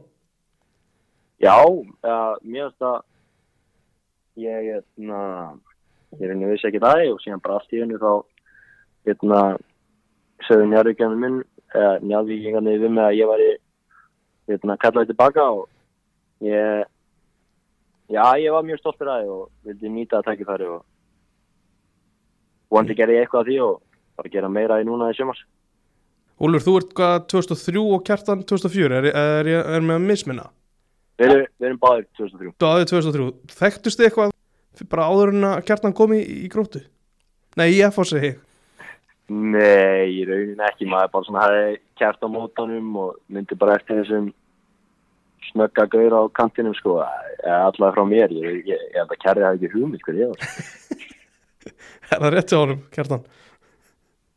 [1.45, 1.61] Já,
[2.09, 2.97] ja, mér finnst að
[4.41, 5.21] ég hérna,
[6.17, 8.13] ég reyni vissi ekki það og síðan bara allt í hennu þá
[9.09, 9.43] hérna
[10.47, 11.39] sögðu njárvíkjarnir minn
[11.75, 13.51] eða njárvíkjarnir við mig að ég væri
[14.49, 15.69] hérna kallaði tilbaka og
[16.49, 16.89] ég
[18.09, 20.81] já, ég var mjög stoltur að því og vildi nýta að tækifæri og
[22.73, 23.79] vonandi gerði ég eitthvað að því og
[24.19, 25.45] bara gera meira í núna í sumars
[26.39, 30.45] Úlfur, þú ert hvað 2003 og kjartan 2004, er, er, er, er með að misminna?
[31.19, 34.35] Við erum, við erum báðir 2003 Þú aðið 2003, þekktust þið eitthvað
[34.93, 36.85] bara áður en að kjartan kom í, í gróttu?
[37.59, 38.45] Nei, í FH segi ég.
[39.29, 44.31] Nei, í raunin ekki, maður bara svona hefði á mótanum og myndi bara eftir þessum
[45.53, 46.99] snögga gaur á kantinum sko,
[47.43, 50.35] eða allavega frá mér, ég, ég, ég held að kærði hafi ekki hugmynd hvað ég
[50.35, 50.47] var.
[52.09, 53.25] Er það rétt hjá honum, kjartan?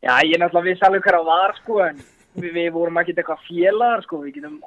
[0.02, 2.00] Já, ég náttúrulega vissi alveg hver að var sko en
[2.36, 4.58] við, við vorum ekki eitthvað félagar sko, við getum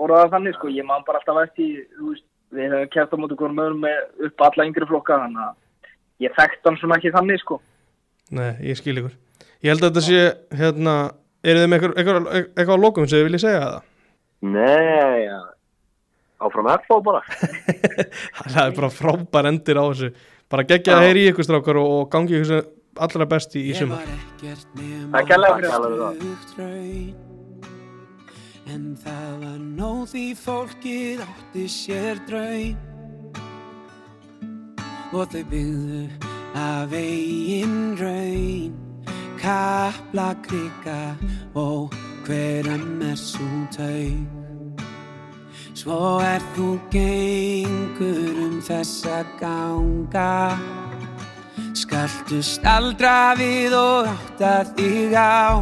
[0.00, 3.16] orðað það þannig sko, ég man bara alltaf eftir, þú veist, við höfum kæft á
[3.20, 7.14] móti hverjum öðrum með upp alla yngri flokka þannig að ég þekkt hann svona ekki
[7.14, 7.58] þannig sko.
[8.32, 9.16] Nei, ég skil ykkur.
[9.62, 10.22] Ég held að þetta sé,
[10.58, 10.96] hérna,
[11.44, 13.88] eru þið með eitthvað, á lokum sem þið viljið segja það?
[14.52, 15.38] Nei, já,
[16.42, 17.24] áfram FH bara.
[18.52, 20.12] það er bara frábær endir á þessu.
[20.52, 21.08] Bara geggja að Já.
[21.08, 22.64] heyri í ykkur strákar og, og gangi ykkur
[23.00, 24.04] allra best í, í sumar
[24.42, 25.70] Takk kærlega fyrir
[26.52, 27.14] það
[28.72, 32.76] En það var nóg því fólkið átti sér draum
[35.12, 36.04] Og þau byggðu
[36.56, 38.76] af eigin raun
[39.40, 41.00] Kapla krika
[41.58, 41.96] og
[42.28, 44.41] hverjum er svo taug
[45.82, 50.54] Svo er þú gengur um þessa ganga
[51.74, 55.58] Skaltu staldra við og átta þig á.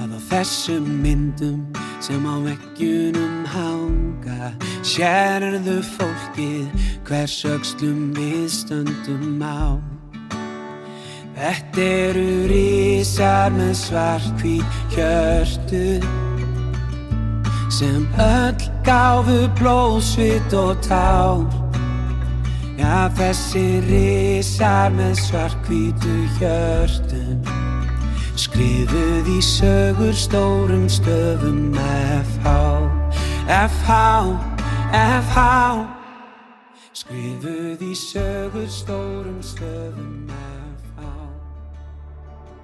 [0.00, 1.60] Að á þessum myndum
[2.02, 4.50] sem á veggjunum hanga
[4.82, 9.78] sérðu fólkið hvers öxlum við stöndum á.
[11.38, 15.86] Þetta eru rísar með svartkvít hjörtu
[17.70, 21.70] sem öll gáfu blóðsvit og tár.
[22.80, 27.42] Já, þessi risar með svartkvítu hjörtum
[28.40, 32.54] Skrifuð í sögur stórum stöfum FH,
[33.52, 33.98] FH,
[34.96, 35.44] FH
[37.02, 40.59] Skrifuð í sögur stórum stöfum FH